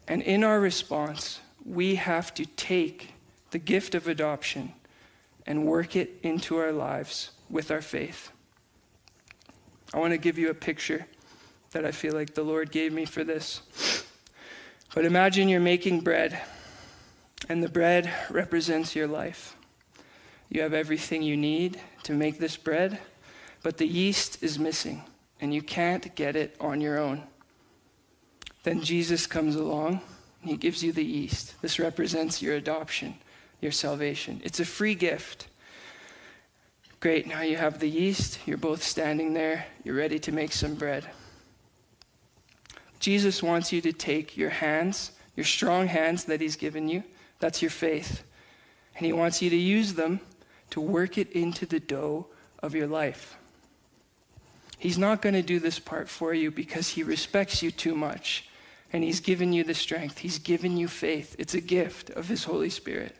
And 0.07 0.23
in 0.23 0.43
our 0.43 0.59
response, 0.59 1.41
we 1.65 1.97
have 1.97 2.33
to 2.35 2.47
take 2.47 3.13
the 3.51 3.59
gift 3.59 3.95
of 3.95 4.09
adoption 4.09 4.73
and 5.47 5.67
work 5.67 5.95
it 5.95 6.19
into 6.23 6.57
our 6.57 6.73
lives 6.73 7.31
with 7.51 7.71
our 7.71 7.83
faith. 7.83 8.31
I 9.93 9.99
want 9.99 10.13
to 10.13 10.19
give 10.19 10.39
you 10.39 10.49
a 10.49 10.55
picture 10.55 11.07
that 11.73 11.85
I 11.85 11.93
feel 11.93 12.15
like 12.15 12.33
the 12.33 12.43
Lord 12.43 12.71
gave 12.71 12.93
me 12.95 13.05
for 13.05 13.25
this. 13.25 13.61
But 14.95 15.05
imagine 15.05 15.51
you're 15.51 15.61
making 15.61 16.01
bread, 16.01 16.41
and 17.49 17.63
the 17.63 17.69
bread 17.69 18.11
represents 18.31 18.97
your 18.97 19.07
life. 19.07 19.58
You 20.51 20.63
have 20.63 20.73
everything 20.73 21.23
you 21.23 21.37
need 21.37 21.79
to 22.05 22.15
make 22.15 22.39
this 22.39 22.57
bread, 22.57 22.99
but 23.63 23.77
the 23.77 23.87
yeast 23.87 24.43
is 24.43 24.59
missing, 24.59 25.03
and 25.41 25.53
you 25.53 25.61
can't 25.61 26.15
get 26.15 26.37
it 26.37 26.57
on 26.59 26.81
your 26.81 26.99
own. 26.99 27.23
Then 28.63 28.83
Jesus 28.83 29.27
comes 29.27 29.57
along, 29.57 30.01
and 30.41 30.51
he 30.51 30.57
gives 30.57 30.83
you 30.83 30.93
the 30.93 31.05
yeast. 31.05 31.61
This 31.61 31.79
represents 31.79 32.41
your 32.41 32.55
adoption, 32.55 33.15
your 33.61 33.73
salvation. 33.73 34.41
It's 34.43 34.61
a 34.61 34.65
free 34.65 34.95
gift. 34.95 35.49
Great, 37.01 37.27
now 37.27 37.43
you 37.43 37.57
have 37.57 37.79
the 37.79 37.89
yeast, 37.89 38.41
you're 38.47 38.57
both 38.57 38.83
standing 38.83 39.35
there, 39.35 39.67
you're 39.85 39.95
ready 39.95 40.19
to 40.19 40.33
make 40.33 40.53
some 40.53 40.75
bread. 40.75 41.09
Jesus 43.01 43.43
wants 43.43 43.73
you 43.73 43.81
to 43.83 43.93
take 43.93 44.37
your 44.37 44.51
hands, 44.51 45.13
your 45.37 45.45
strong 45.45 45.87
hands 45.87 46.25
that 46.25 46.41
he's 46.41 46.57
given 46.57 46.89
you, 46.89 47.05
that's 47.39 47.63
your 47.63 47.71
faith, 47.71 48.25
and 48.97 49.07
he 49.07 49.13
wants 49.13 49.41
you 49.41 49.51
to 49.51 49.57
use 49.57 49.95
them 49.95 50.21
to 50.71 50.81
work 50.81 51.19
it 51.19 51.33
into 51.33 51.67
the 51.67 51.81
dough 51.81 52.27
of 52.63 52.75
your 52.75 52.87
life. 52.87 53.37
He's 54.79 54.99
not 54.99 55.23
going 55.23 55.35
to 55.35 55.43
do 55.43 55.59
this 55.59 55.79
part 55.79 56.09
for 56.09 56.33
you 56.33 56.51
because 56.51 56.89
he 56.89 57.03
respects 57.03 57.63
you 57.63 57.71
too 57.71 57.95
much. 57.95 58.49
And 58.93 59.05
he's 59.05 59.21
given 59.21 59.53
you 59.53 59.65
the 59.65 59.75
strength, 59.75 60.19
he's 60.19 60.39
given 60.39 60.77
you 60.77 60.89
faith. 60.89 61.37
It's 61.39 61.55
a 61.55 61.61
gift 61.61 62.11
of 62.11 62.29
his 62.29 62.45
Holy 62.45 62.71
Spirit. 62.71 63.15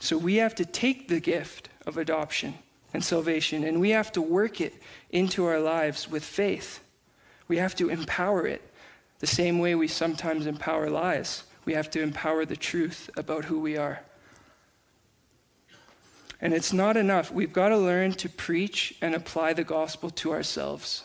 So 0.00 0.16
we 0.16 0.36
have 0.36 0.54
to 0.56 0.64
take 0.64 1.08
the 1.08 1.20
gift 1.20 1.68
of 1.86 1.98
adoption 1.98 2.54
and 2.94 3.04
salvation 3.04 3.64
and 3.64 3.80
we 3.80 3.90
have 3.90 4.12
to 4.12 4.22
work 4.22 4.60
it 4.60 4.74
into 5.10 5.44
our 5.44 5.60
lives 5.60 6.08
with 6.08 6.24
faith. 6.24 6.80
We 7.48 7.58
have 7.58 7.74
to 7.76 7.90
empower 7.90 8.46
it 8.46 8.62
the 9.18 9.26
same 9.26 9.58
way 9.58 9.74
we 9.74 9.88
sometimes 9.88 10.46
empower 10.46 10.90
lies. 10.90 11.44
We 11.64 11.74
have 11.74 11.90
to 11.90 12.02
empower 12.02 12.44
the 12.44 12.56
truth 12.56 13.10
about 13.16 13.44
who 13.44 13.58
we 13.58 13.76
are. 13.76 14.00
And 16.40 16.52
it's 16.52 16.72
not 16.72 16.96
enough. 16.96 17.32
We've 17.32 17.52
got 17.52 17.70
to 17.70 17.78
learn 17.78 18.12
to 18.12 18.28
preach 18.28 18.94
and 19.00 19.14
apply 19.14 19.54
the 19.54 19.64
gospel 19.64 20.10
to 20.10 20.32
ourselves. 20.32 21.04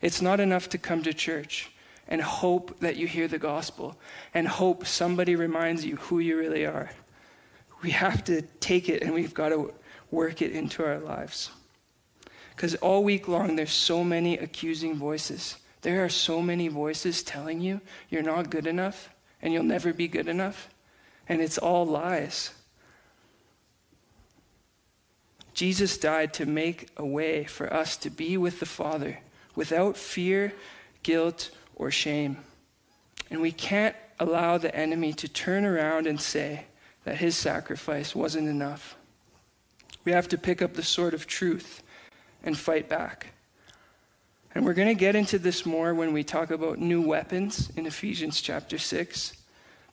It's 0.00 0.20
not 0.20 0.40
enough 0.40 0.68
to 0.70 0.78
come 0.78 1.02
to 1.04 1.14
church 1.14 1.70
and 2.08 2.20
hope 2.20 2.80
that 2.80 2.96
you 2.96 3.06
hear 3.06 3.28
the 3.28 3.38
gospel 3.38 3.96
and 4.34 4.46
hope 4.46 4.86
somebody 4.86 5.36
reminds 5.36 5.84
you 5.84 5.96
who 5.96 6.18
you 6.18 6.36
really 6.36 6.66
are. 6.66 6.90
We 7.82 7.90
have 7.90 8.24
to 8.24 8.42
take 8.60 8.88
it 8.88 9.02
and 9.02 9.12
we've 9.14 9.34
got 9.34 9.50
to 9.50 9.72
work 10.10 10.42
it 10.42 10.52
into 10.52 10.84
our 10.84 10.98
lives. 10.98 11.50
Because 12.50 12.74
all 12.76 13.04
week 13.04 13.28
long, 13.28 13.56
there's 13.56 13.72
so 13.72 14.02
many 14.02 14.38
accusing 14.38 14.96
voices. 14.96 15.56
There 15.82 16.04
are 16.04 16.08
so 16.08 16.40
many 16.40 16.68
voices 16.68 17.22
telling 17.22 17.60
you 17.60 17.80
you're 18.08 18.22
not 18.22 18.50
good 18.50 18.66
enough 18.66 19.10
and 19.42 19.52
you'll 19.52 19.62
never 19.62 19.92
be 19.92 20.08
good 20.08 20.28
enough. 20.28 20.68
And 21.28 21.40
it's 21.40 21.58
all 21.58 21.86
lies. 21.86 22.52
Jesus 25.56 25.96
died 25.96 26.34
to 26.34 26.44
make 26.44 26.90
a 26.98 27.06
way 27.06 27.44
for 27.44 27.72
us 27.72 27.96
to 27.96 28.10
be 28.10 28.36
with 28.36 28.60
the 28.60 28.66
Father 28.66 29.20
without 29.54 29.96
fear, 29.96 30.52
guilt, 31.02 31.50
or 31.76 31.90
shame. 31.90 32.36
And 33.30 33.40
we 33.40 33.52
can't 33.52 33.96
allow 34.20 34.58
the 34.58 34.76
enemy 34.76 35.14
to 35.14 35.28
turn 35.28 35.64
around 35.64 36.06
and 36.06 36.20
say 36.20 36.66
that 37.04 37.16
his 37.16 37.38
sacrifice 37.38 38.14
wasn't 38.14 38.48
enough. 38.48 38.96
We 40.04 40.12
have 40.12 40.28
to 40.28 40.36
pick 40.36 40.60
up 40.60 40.74
the 40.74 40.82
sword 40.82 41.14
of 41.14 41.26
truth 41.26 41.82
and 42.44 42.56
fight 42.56 42.90
back. 42.90 43.28
And 44.54 44.66
we're 44.66 44.74
going 44.74 44.88
to 44.88 44.94
get 44.94 45.16
into 45.16 45.38
this 45.38 45.64
more 45.64 45.94
when 45.94 46.12
we 46.12 46.22
talk 46.22 46.50
about 46.50 46.80
new 46.80 47.00
weapons 47.00 47.72
in 47.76 47.86
Ephesians 47.86 48.42
chapter 48.42 48.76
6. 48.76 49.32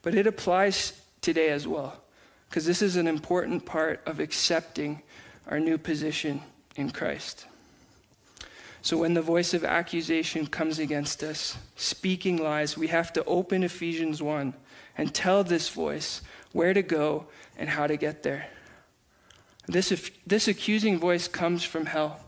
But 0.02 0.14
it 0.14 0.26
applies 0.26 1.00
today 1.22 1.48
as 1.48 1.66
well, 1.66 2.02
because 2.50 2.66
this 2.66 2.82
is 2.82 2.96
an 2.96 3.06
important 3.06 3.64
part 3.64 4.02
of 4.04 4.20
accepting 4.20 5.00
our 5.48 5.60
new 5.60 5.78
position 5.78 6.42
in 6.76 6.90
Christ. 6.90 7.46
So 8.82 8.98
when 8.98 9.14
the 9.14 9.22
voice 9.22 9.54
of 9.54 9.64
accusation 9.64 10.46
comes 10.46 10.78
against 10.78 11.22
us, 11.22 11.56
speaking 11.76 12.36
lies, 12.36 12.76
we 12.76 12.88
have 12.88 13.12
to 13.14 13.24
open 13.24 13.62
Ephesians 13.62 14.22
1 14.22 14.52
and 14.98 15.14
tell 15.14 15.42
this 15.42 15.70
voice 15.70 16.20
where 16.52 16.74
to 16.74 16.82
go 16.82 17.26
and 17.56 17.68
how 17.68 17.86
to 17.86 17.96
get 17.96 18.22
there. 18.22 18.46
This, 19.66 20.10
this 20.26 20.48
accusing 20.48 20.98
voice 20.98 21.28
comes 21.28 21.64
from 21.64 21.86
hell. 21.86 22.20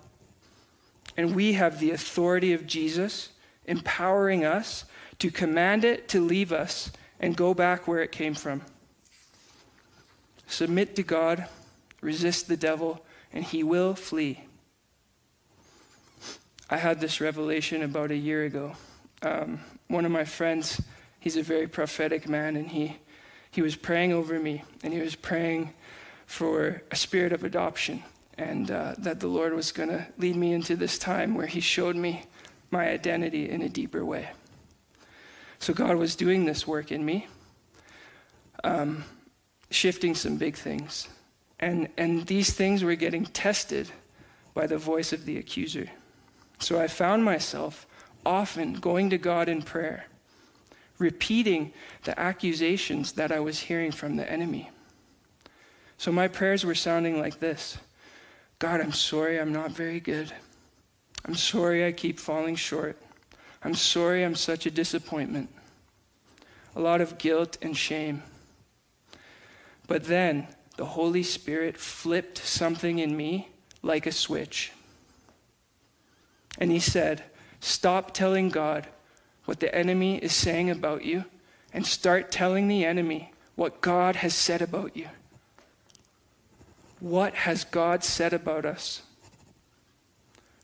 And 1.17 1.35
we 1.35 1.55
have 1.55 1.79
the 1.79 1.91
authority 1.91 2.53
of 2.53 2.67
Jesus 2.67 3.31
empowering 3.67 4.45
us 4.45 4.85
to 5.19 5.31
command 5.31 5.85
it 5.85 6.09
to 6.09 6.25
leave 6.25 6.53
us 6.53 6.91
and 7.21 7.37
go 7.37 7.55
back 7.55 7.87
where 7.87 8.03
it 8.03 8.13
came 8.13 8.35
from. 8.35 8.63
Submit 10.47 10.97
to 10.97 11.03
God, 11.03 11.47
resist 12.01 12.49
the 12.49 12.57
devil, 12.57 13.05
and 13.37 13.45
he 13.45 13.63
will 13.63 13.95
flee. 13.95 14.41
I 16.71 16.79
had 16.79 17.01
this 17.01 17.21
revelation 17.21 17.83
about 17.83 18.11
a 18.11 18.17
year 18.17 18.45
ago. 18.45 18.73
Um, 19.21 19.61
one 19.89 20.07
of 20.07 20.11
my 20.11 20.25
friends, 20.25 20.81
he's 21.21 21.37
a 21.37 21.43
very 21.43 21.67
prophetic 21.67 22.31
man, 22.31 22.57
and 22.57 22.67
he, 22.67 22.97
he 23.51 23.61
was 23.61 23.77
praying 23.77 24.15
over 24.15 24.41
me, 24.41 24.65
and 24.83 24.91
he 24.91 25.01
was 25.01 25.15
praying 25.15 25.75
for 26.25 26.83
a 26.91 26.97
spirit 26.97 27.35
of 27.35 27.45
adoption, 27.45 28.03
and 28.39 28.71
uh, 28.71 28.95
that 28.97 29.21
the 29.21 29.29
Lord 29.29 29.53
was 29.53 29.71
going 29.71 29.91
to 29.91 30.07
lead 30.17 30.35
me 30.35 30.55
into 30.55 30.75
this 30.75 30.99
time 30.99 31.35
where 31.35 31.47
he 31.47 31.61
showed 31.61 31.95
me 31.95 32.25
my 32.71 32.89
identity 32.89 33.51
in 33.51 33.61
a 33.61 33.69
deeper 33.69 34.03
way. 34.03 34.31
So 35.59 35.75
God 35.75 35.97
was 35.97 36.17
doing 36.17 36.47
this 36.47 36.67
work 36.67 36.91
in 36.91 37.05
me, 37.05 37.27
um, 38.65 39.05
shifting 39.71 40.15
some 40.15 40.39
big 40.39 40.57
things. 40.57 41.09
And, 41.59 41.89
and 41.97 42.27
these 42.27 42.53
things 42.53 42.85
were 42.85 42.95
getting 42.95 43.25
tested 43.25 43.91
by 44.55 44.67
the 44.67 44.79
voice 44.79 45.13
of 45.13 45.25
the 45.25 45.39
accuser. 45.39 45.89
So 46.59 46.81
I 46.81 46.89
found 46.89 47.25
myself 47.25 47.87
often 48.25 48.75
going 48.75 49.11
to 49.11 49.19
God 49.19 49.49
in 49.49 49.63
prayer, 49.63 50.07
repeating 50.99 51.73
the 52.05 52.19
accusations 52.19 53.13
that 53.13 53.31
I 53.31 53.41
was 53.41 53.61
hearing 53.61 53.93
from 53.93 54.17
the 54.17 54.31
enemy. 54.31 54.71
So 55.99 56.13
my 56.13 56.29
prayers 56.29 56.65
were 56.65 56.75
sounding 56.75 57.21
like 57.21 57.39
this 57.39 57.79
God, 58.59 58.81
I'm 58.81 58.93
sorry 58.93 59.39
I'm 59.39 59.53
not 59.53 59.71
very 59.71 60.01
good. 60.01 60.33
I'm 61.25 61.35
sorry 61.35 61.85
I 61.85 61.93
keep 61.93 62.19
falling 62.19 62.57
short. 62.57 62.97
I'm 63.63 63.75
sorry 63.75 64.25
I'm 64.25 64.35
such 64.35 64.65
a 64.67 64.71
disappointment. 64.71 65.51
A 66.75 66.81
lot 66.81 67.01
of 67.01 67.19
guilt 67.19 67.59
and 67.63 67.77
shame. 67.77 68.23
But 69.89 70.05
then 70.05 70.47
the 70.77 70.85
Holy 70.85 71.23
Spirit 71.23 71.77
flipped 71.77 72.39
something 72.39 72.99
in 72.99 73.17
me 73.17 73.49
like 73.83 74.07
a 74.07 74.13
switch. 74.13 74.73
And 76.59 76.71
he 76.71 76.81
said, 76.81 77.23
Stop 77.61 78.13
telling 78.13 78.51
God 78.51 78.87
what 79.47 79.61
the 79.61 79.75
enemy 79.75 80.19
is 80.19 80.33
saying 80.33 80.71
about 80.71 81.05
you 81.05 81.25
and 81.73 81.87
start 81.87 82.31
telling 82.31 82.69
the 82.69 82.85
enemy 82.85 83.33
what 83.55 83.81
God 83.81 84.17
has 84.17 84.35
said 84.35 84.63
about 84.63 84.97
you. 84.97 85.09
What 87.01 87.35
has 87.35 87.65
God 87.65 88.05
said 88.05 88.33
about 88.33 88.65
us? 88.65 89.03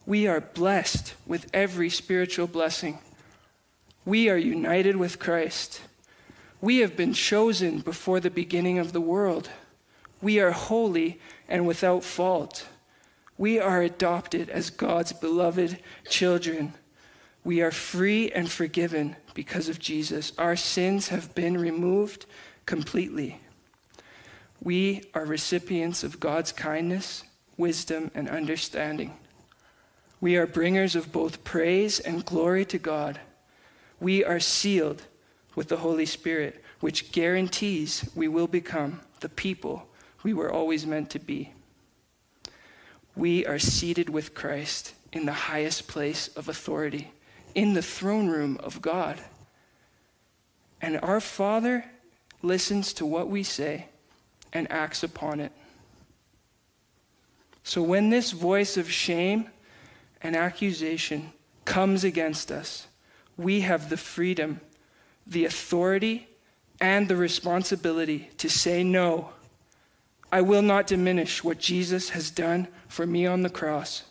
We 0.06 0.26
are 0.26 0.40
blessed 0.40 1.14
with 1.26 1.46
every 1.54 1.88
spiritual 1.88 2.46
blessing. 2.46 2.98
We 4.04 4.28
are 4.28 4.36
united 4.36 4.96
with 4.96 5.18
Christ. 5.18 5.80
We 6.60 6.78
have 6.78 6.96
been 6.96 7.12
chosen 7.12 7.78
before 7.78 8.20
the 8.20 8.30
beginning 8.30 8.78
of 8.78 8.92
the 8.92 9.00
world. 9.00 9.50
We 10.22 10.38
are 10.38 10.52
holy 10.52 11.18
and 11.48 11.66
without 11.66 12.04
fault. 12.04 12.66
We 13.36 13.58
are 13.58 13.82
adopted 13.82 14.48
as 14.48 14.70
God's 14.70 15.12
beloved 15.12 15.78
children. 16.08 16.74
We 17.44 17.60
are 17.60 17.72
free 17.72 18.30
and 18.30 18.48
forgiven 18.48 19.16
because 19.34 19.68
of 19.68 19.80
Jesus. 19.80 20.32
Our 20.38 20.54
sins 20.54 21.08
have 21.08 21.34
been 21.34 21.58
removed 21.58 22.26
completely. 22.66 23.40
We 24.62 25.02
are 25.12 25.24
recipients 25.24 26.04
of 26.04 26.20
God's 26.20 26.52
kindness, 26.52 27.24
wisdom, 27.56 28.12
and 28.14 28.28
understanding. 28.28 29.16
We 30.20 30.36
are 30.36 30.46
bringers 30.46 30.94
of 30.94 31.10
both 31.10 31.42
praise 31.42 31.98
and 31.98 32.24
glory 32.24 32.64
to 32.66 32.78
God. 32.78 33.18
We 33.98 34.24
are 34.24 34.38
sealed 34.38 35.02
with 35.56 35.66
the 35.66 35.78
Holy 35.78 36.06
Spirit, 36.06 36.62
which 36.78 37.10
guarantees 37.10 38.08
we 38.14 38.28
will 38.28 38.46
become 38.46 39.00
the 39.18 39.28
people 39.28 39.88
we 40.22 40.32
were 40.32 40.52
always 40.52 40.86
meant 40.86 41.10
to 41.10 41.18
be. 41.18 41.52
We 43.14 43.44
are 43.46 43.58
seated 43.58 44.08
with 44.08 44.34
Christ 44.34 44.94
in 45.12 45.26
the 45.26 45.32
highest 45.32 45.88
place 45.88 46.28
of 46.28 46.48
authority, 46.48 47.12
in 47.54 47.74
the 47.74 47.82
throne 47.82 48.28
room 48.28 48.58
of 48.62 48.80
God. 48.80 49.18
And 50.80 50.98
our 51.00 51.20
Father 51.20 51.84
listens 52.40 52.92
to 52.94 53.06
what 53.06 53.28
we 53.28 53.42
say 53.42 53.86
and 54.52 54.70
acts 54.70 55.02
upon 55.02 55.40
it. 55.40 55.52
So 57.64 57.82
when 57.82 58.10
this 58.10 58.32
voice 58.32 58.76
of 58.76 58.90
shame 58.90 59.48
and 60.20 60.34
accusation 60.34 61.32
comes 61.64 62.04
against 62.04 62.50
us, 62.50 62.86
we 63.36 63.60
have 63.60 63.88
the 63.88 63.96
freedom, 63.96 64.60
the 65.26 65.44
authority, 65.44 66.28
and 66.80 67.08
the 67.08 67.16
responsibility 67.16 68.30
to 68.38 68.48
say 68.48 68.82
no. 68.82 69.31
I 70.32 70.40
will 70.40 70.62
not 70.62 70.86
diminish 70.86 71.44
what 71.44 71.58
Jesus 71.58 72.08
has 72.08 72.30
done 72.30 72.66
for 72.88 73.06
me 73.06 73.26
on 73.26 73.42
the 73.42 73.50
cross. 73.50 74.04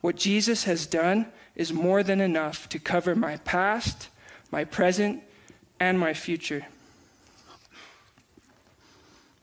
What 0.00 0.16
Jesus 0.16 0.64
has 0.64 0.86
done 0.86 1.26
is 1.54 1.74
more 1.74 2.02
than 2.02 2.22
enough 2.22 2.70
to 2.70 2.78
cover 2.78 3.14
my 3.14 3.36
past, 3.38 4.08
my 4.50 4.64
present, 4.64 5.22
and 5.78 6.00
my 6.00 6.14
future. 6.14 6.66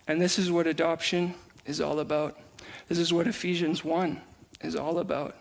And 0.07 0.19
this 0.19 0.39
is 0.39 0.51
what 0.51 0.65
adoption 0.65 1.35
is 1.67 1.79
all 1.79 1.99
about. 1.99 2.39
This 2.87 2.97
is 2.97 3.13
what 3.13 3.27
Ephesians 3.27 3.85
1 3.85 4.19
is 4.61 4.75
all 4.75 4.97
about. 4.97 5.35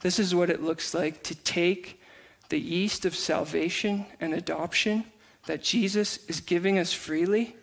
This 0.00 0.18
is 0.18 0.34
what 0.34 0.50
it 0.50 0.62
looks 0.62 0.94
like 0.94 1.22
to 1.24 1.34
take 1.36 2.00
the 2.48 2.58
yeast 2.58 3.04
of 3.04 3.14
salvation 3.14 4.06
and 4.20 4.34
adoption 4.34 5.04
that 5.46 5.62
Jesus 5.62 6.24
is 6.26 6.40
giving 6.40 6.78
us 6.78 6.92
freely 6.92 7.54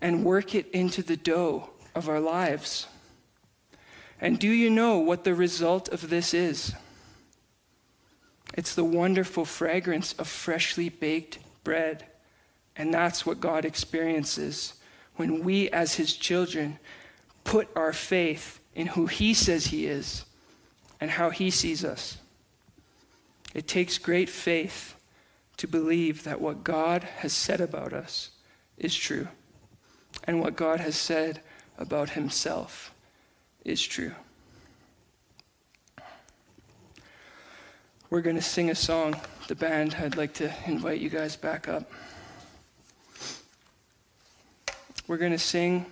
and 0.00 0.24
work 0.24 0.54
it 0.54 0.68
into 0.70 1.02
the 1.02 1.16
dough 1.16 1.70
of 1.94 2.08
our 2.08 2.20
lives. 2.20 2.86
And 4.20 4.38
do 4.38 4.48
you 4.48 4.70
know 4.70 4.98
what 4.98 5.24
the 5.24 5.34
result 5.34 5.88
of 5.88 6.08
this 6.08 6.32
is? 6.32 6.74
It's 8.54 8.74
the 8.74 8.84
wonderful 8.84 9.44
fragrance 9.44 10.12
of 10.14 10.28
freshly 10.28 10.88
baked 10.88 11.38
bread. 11.64 12.06
And 12.76 12.92
that's 12.92 13.26
what 13.26 13.40
God 13.40 13.64
experiences 13.64 14.74
when 15.16 15.42
we, 15.42 15.70
as 15.70 15.94
His 15.94 16.14
children, 16.14 16.78
put 17.44 17.68
our 17.76 17.92
faith 17.92 18.60
in 18.74 18.88
who 18.88 19.06
He 19.06 19.34
says 19.34 19.66
He 19.66 19.86
is 19.86 20.24
and 21.00 21.10
how 21.10 21.30
He 21.30 21.50
sees 21.50 21.84
us. 21.84 22.18
It 23.54 23.66
takes 23.66 23.96
great 23.98 24.28
faith 24.28 24.94
to 25.56 25.66
believe 25.66 26.24
that 26.24 26.40
what 26.40 26.64
God 26.64 27.02
has 27.02 27.32
said 27.32 27.60
about 27.60 27.94
us 27.94 28.30
is 28.76 28.94
true 28.94 29.28
and 30.26 30.40
what 30.40 30.56
God 30.56 30.80
has 30.80 30.96
said 30.96 31.40
about 31.78 32.10
Himself 32.10 32.92
is 33.64 33.82
true. 33.82 34.12
We're 38.08 38.20
going 38.20 38.36
to 38.36 38.42
sing 38.42 38.70
a 38.70 38.74
song. 38.74 39.20
The 39.48 39.54
band, 39.54 39.96
I'd 40.00 40.16
like 40.16 40.34
to 40.34 40.52
invite 40.66 41.00
you 41.00 41.08
guys 41.08 41.36
back 41.36 41.68
up. 41.68 41.90
We're 45.08 45.16
going 45.16 45.32
to 45.32 45.38
sing 45.38 45.86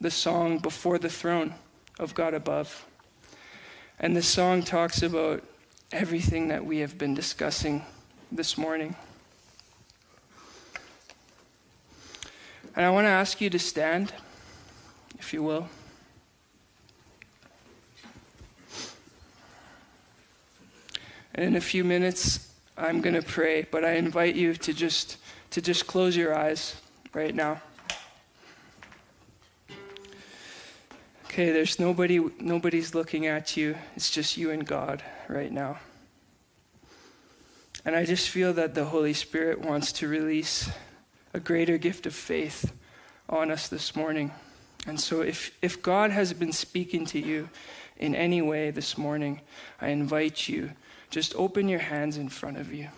the 0.00 0.10
song 0.10 0.58
Before 0.58 0.98
the 0.98 1.08
Throne 1.08 1.54
of 1.98 2.14
God 2.14 2.34
Above. 2.34 2.84
And 3.98 4.16
this 4.16 4.26
song 4.26 4.62
talks 4.62 5.02
about 5.02 5.44
everything 5.92 6.48
that 6.48 6.64
we 6.64 6.78
have 6.78 6.96
been 6.96 7.14
discussing 7.14 7.84
this 8.32 8.56
morning. 8.56 8.96
And 12.76 12.86
I 12.86 12.90
want 12.90 13.06
to 13.06 13.10
ask 13.10 13.40
you 13.40 13.50
to 13.50 13.58
stand, 13.58 14.12
if 15.18 15.32
you 15.32 15.42
will. 15.42 15.68
And 21.34 21.44
in 21.44 21.56
a 21.56 21.60
few 21.60 21.84
minutes, 21.84 22.52
I'm 22.76 23.00
going 23.00 23.14
to 23.14 23.22
pray, 23.22 23.66
but 23.70 23.84
I 23.84 23.92
invite 23.92 24.34
you 24.34 24.54
to 24.54 24.72
just, 24.72 25.16
to 25.50 25.60
just 25.60 25.86
close 25.86 26.16
your 26.16 26.34
eyes 26.34 26.76
right 27.12 27.34
now. 27.34 27.60
Okay, 31.24 31.52
there's 31.52 31.78
nobody, 31.78 32.20
nobody's 32.40 32.94
looking 32.94 33.26
at 33.26 33.56
you. 33.56 33.76
It's 33.96 34.10
just 34.10 34.36
you 34.36 34.50
and 34.50 34.66
God 34.66 35.02
right 35.28 35.52
now. 35.52 35.78
And 37.84 37.94
I 37.96 38.04
just 38.04 38.28
feel 38.28 38.52
that 38.54 38.74
the 38.74 38.84
Holy 38.86 39.14
Spirit 39.14 39.60
wants 39.60 39.92
to 39.92 40.08
release 40.08 40.68
a 41.32 41.40
greater 41.40 41.78
gift 41.78 42.06
of 42.06 42.14
faith 42.14 42.72
on 43.28 43.50
us 43.50 43.68
this 43.68 43.94
morning. 43.94 44.32
And 44.86 44.98
so, 44.98 45.20
if, 45.20 45.56
if 45.62 45.82
God 45.82 46.10
has 46.10 46.32
been 46.32 46.52
speaking 46.52 47.04
to 47.06 47.20
you 47.20 47.48
in 47.98 48.14
any 48.14 48.42
way 48.42 48.70
this 48.70 48.96
morning, 48.96 49.40
I 49.80 49.88
invite 49.88 50.48
you 50.48 50.70
just 51.10 51.34
open 51.34 51.68
your 51.68 51.80
hands 51.80 52.16
in 52.16 52.28
front 52.28 52.56
of 52.56 52.72
you. 52.72 52.88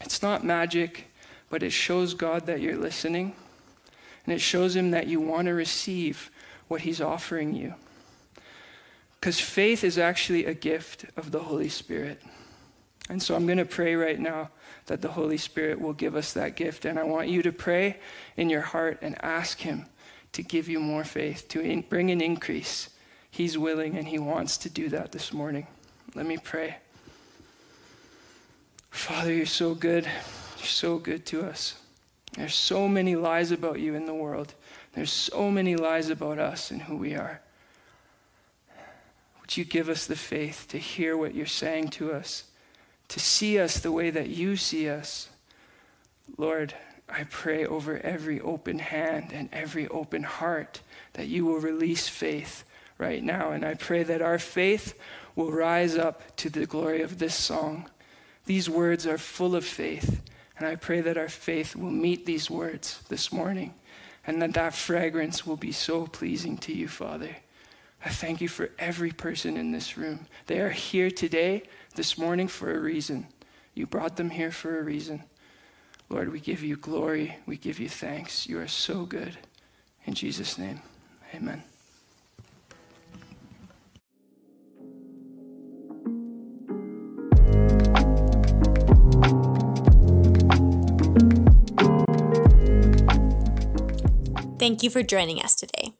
It's 0.00 0.22
not 0.22 0.44
magic, 0.44 1.06
but 1.48 1.62
it 1.62 1.70
shows 1.70 2.14
God 2.14 2.46
that 2.46 2.60
you're 2.60 2.76
listening, 2.76 3.34
and 4.24 4.34
it 4.34 4.40
shows 4.40 4.76
Him 4.76 4.90
that 4.90 5.06
you 5.06 5.20
want 5.20 5.46
to 5.46 5.54
receive 5.54 6.30
what 6.68 6.82
He's 6.82 7.00
offering 7.00 7.54
you. 7.54 7.74
Because 9.18 9.40
faith 9.40 9.84
is 9.84 9.98
actually 9.98 10.44
a 10.44 10.54
gift 10.54 11.06
of 11.16 11.30
the 11.30 11.40
Holy 11.40 11.68
Spirit. 11.68 12.20
And 13.08 13.22
so 13.22 13.34
I'm 13.34 13.46
going 13.46 13.58
to 13.58 13.64
pray 13.64 13.94
right 13.94 14.18
now 14.18 14.50
that 14.86 15.00
the 15.00 15.12
Holy 15.12 15.36
Spirit 15.36 15.80
will 15.80 15.92
give 15.92 16.16
us 16.16 16.32
that 16.32 16.56
gift. 16.56 16.84
And 16.84 16.98
I 16.98 17.04
want 17.04 17.28
you 17.28 17.42
to 17.42 17.52
pray 17.52 17.98
in 18.36 18.50
your 18.50 18.60
heart 18.60 18.98
and 19.02 19.22
ask 19.24 19.60
Him 19.60 19.86
to 20.32 20.42
give 20.42 20.68
you 20.68 20.80
more 20.80 21.04
faith, 21.04 21.48
to 21.48 21.60
in- 21.60 21.82
bring 21.82 22.10
an 22.10 22.20
increase. 22.20 22.90
He's 23.30 23.56
willing 23.56 23.96
and 23.96 24.08
He 24.08 24.18
wants 24.18 24.58
to 24.58 24.70
do 24.70 24.88
that 24.90 25.12
this 25.12 25.32
morning. 25.32 25.66
Let 26.14 26.26
me 26.26 26.38
pray. 26.38 26.76
Father, 28.90 29.32
you're 29.32 29.46
so 29.46 29.74
good. 29.74 30.04
You're 30.04 30.66
so 30.66 30.98
good 30.98 31.24
to 31.26 31.42
us. 31.42 31.76
There's 32.34 32.54
so 32.54 32.88
many 32.88 33.16
lies 33.16 33.50
about 33.50 33.80
you 33.80 33.94
in 33.94 34.06
the 34.06 34.14
world. 34.14 34.54
There's 34.92 35.12
so 35.12 35.50
many 35.50 35.76
lies 35.76 36.10
about 36.10 36.38
us 36.38 36.70
and 36.70 36.82
who 36.82 36.96
we 36.96 37.14
are. 37.14 37.40
Would 39.40 39.56
you 39.56 39.64
give 39.64 39.88
us 39.88 40.06
the 40.06 40.16
faith 40.16 40.66
to 40.68 40.78
hear 40.78 41.16
what 41.16 41.34
you're 41.34 41.46
saying 41.46 41.88
to 41.88 42.12
us, 42.12 42.44
to 43.12 43.20
see 43.20 43.58
us 43.58 43.78
the 43.78 43.92
way 43.92 44.08
that 44.08 44.30
you 44.30 44.56
see 44.56 44.88
us? 44.88 45.28
Lord, 46.38 46.74
I 47.10 47.24
pray 47.24 47.66
over 47.66 47.98
every 47.98 48.40
open 48.40 48.78
hand 48.78 49.32
and 49.34 49.50
every 49.52 49.86
open 49.88 50.22
heart 50.22 50.80
that 51.12 51.28
you 51.28 51.44
will 51.44 51.58
release 51.58 52.08
faith 52.08 52.64
right 52.96 53.22
now. 53.22 53.50
And 53.50 53.66
I 53.66 53.74
pray 53.74 54.02
that 54.02 54.22
our 54.22 54.38
faith 54.38 54.98
will 55.36 55.52
rise 55.52 55.94
up 55.94 56.36
to 56.36 56.48
the 56.48 56.64
glory 56.64 57.02
of 57.02 57.18
this 57.18 57.34
song. 57.34 57.90
These 58.46 58.70
words 58.70 59.06
are 59.06 59.18
full 59.18 59.54
of 59.54 59.64
faith, 59.64 60.22
And 60.56 60.66
I 60.66 60.76
pray 60.76 61.02
that 61.02 61.18
our 61.18 61.28
faith 61.28 61.76
will 61.76 61.90
meet 61.90 62.24
these 62.24 62.50
words 62.50 63.02
this 63.10 63.30
morning 63.30 63.74
and 64.26 64.40
that 64.40 64.54
that 64.54 64.74
fragrance 64.74 65.46
will 65.46 65.58
be 65.58 65.72
so 65.72 66.06
pleasing 66.06 66.56
to 66.58 66.72
you, 66.72 66.88
Father. 66.88 67.36
I 68.04 68.08
thank 68.08 68.40
you 68.40 68.48
for 68.48 68.70
every 68.78 69.12
person 69.12 69.56
in 69.58 69.70
this 69.70 69.98
room. 69.98 70.26
They 70.46 70.60
are 70.60 70.70
here 70.70 71.10
today, 71.10 71.64
this 71.92 72.18
morning, 72.18 72.48
for 72.48 72.74
a 72.74 72.78
reason. 72.78 73.26
You 73.74 73.86
brought 73.86 74.16
them 74.16 74.30
here 74.30 74.50
for 74.50 74.78
a 74.78 74.82
reason. 74.82 75.24
Lord, 76.08 76.30
we 76.30 76.40
give 76.40 76.62
you 76.62 76.76
glory. 76.76 77.36
We 77.46 77.56
give 77.56 77.78
you 77.78 77.88
thanks. 77.88 78.46
You 78.46 78.60
are 78.60 78.68
so 78.68 79.06
good. 79.06 79.38
In 80.04 80.14
Jesus' 80.14 80.58
name, 80.58 80.82
amen. 81.34 81.62
Thank 94.58 94.82
you 94.82 94.90
for 94.90 95.02
joining 95.02 95.40
us 95.42 95.54
today. 95.54 95.92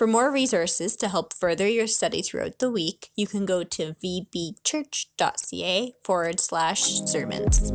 For 0.00 0.06
more 0.06 0.32
resources 0.32 0.96
to 0.96 1.08
help 1.08 1.34
further 1.34 1.68
your 1.68 1.86
study 1.86 2.22
throughout 2.22 2.58
the 2.58 2.70
week, 2.70 3.10
you 3.16 3.26
can 3.26 3.44
go 3.44 3.62
to 3.64 3.94
vbchurch.ca 4.02 5.92
forward 6.02 6.40
slash 6.40 7.02
sermons. 7.04 7.70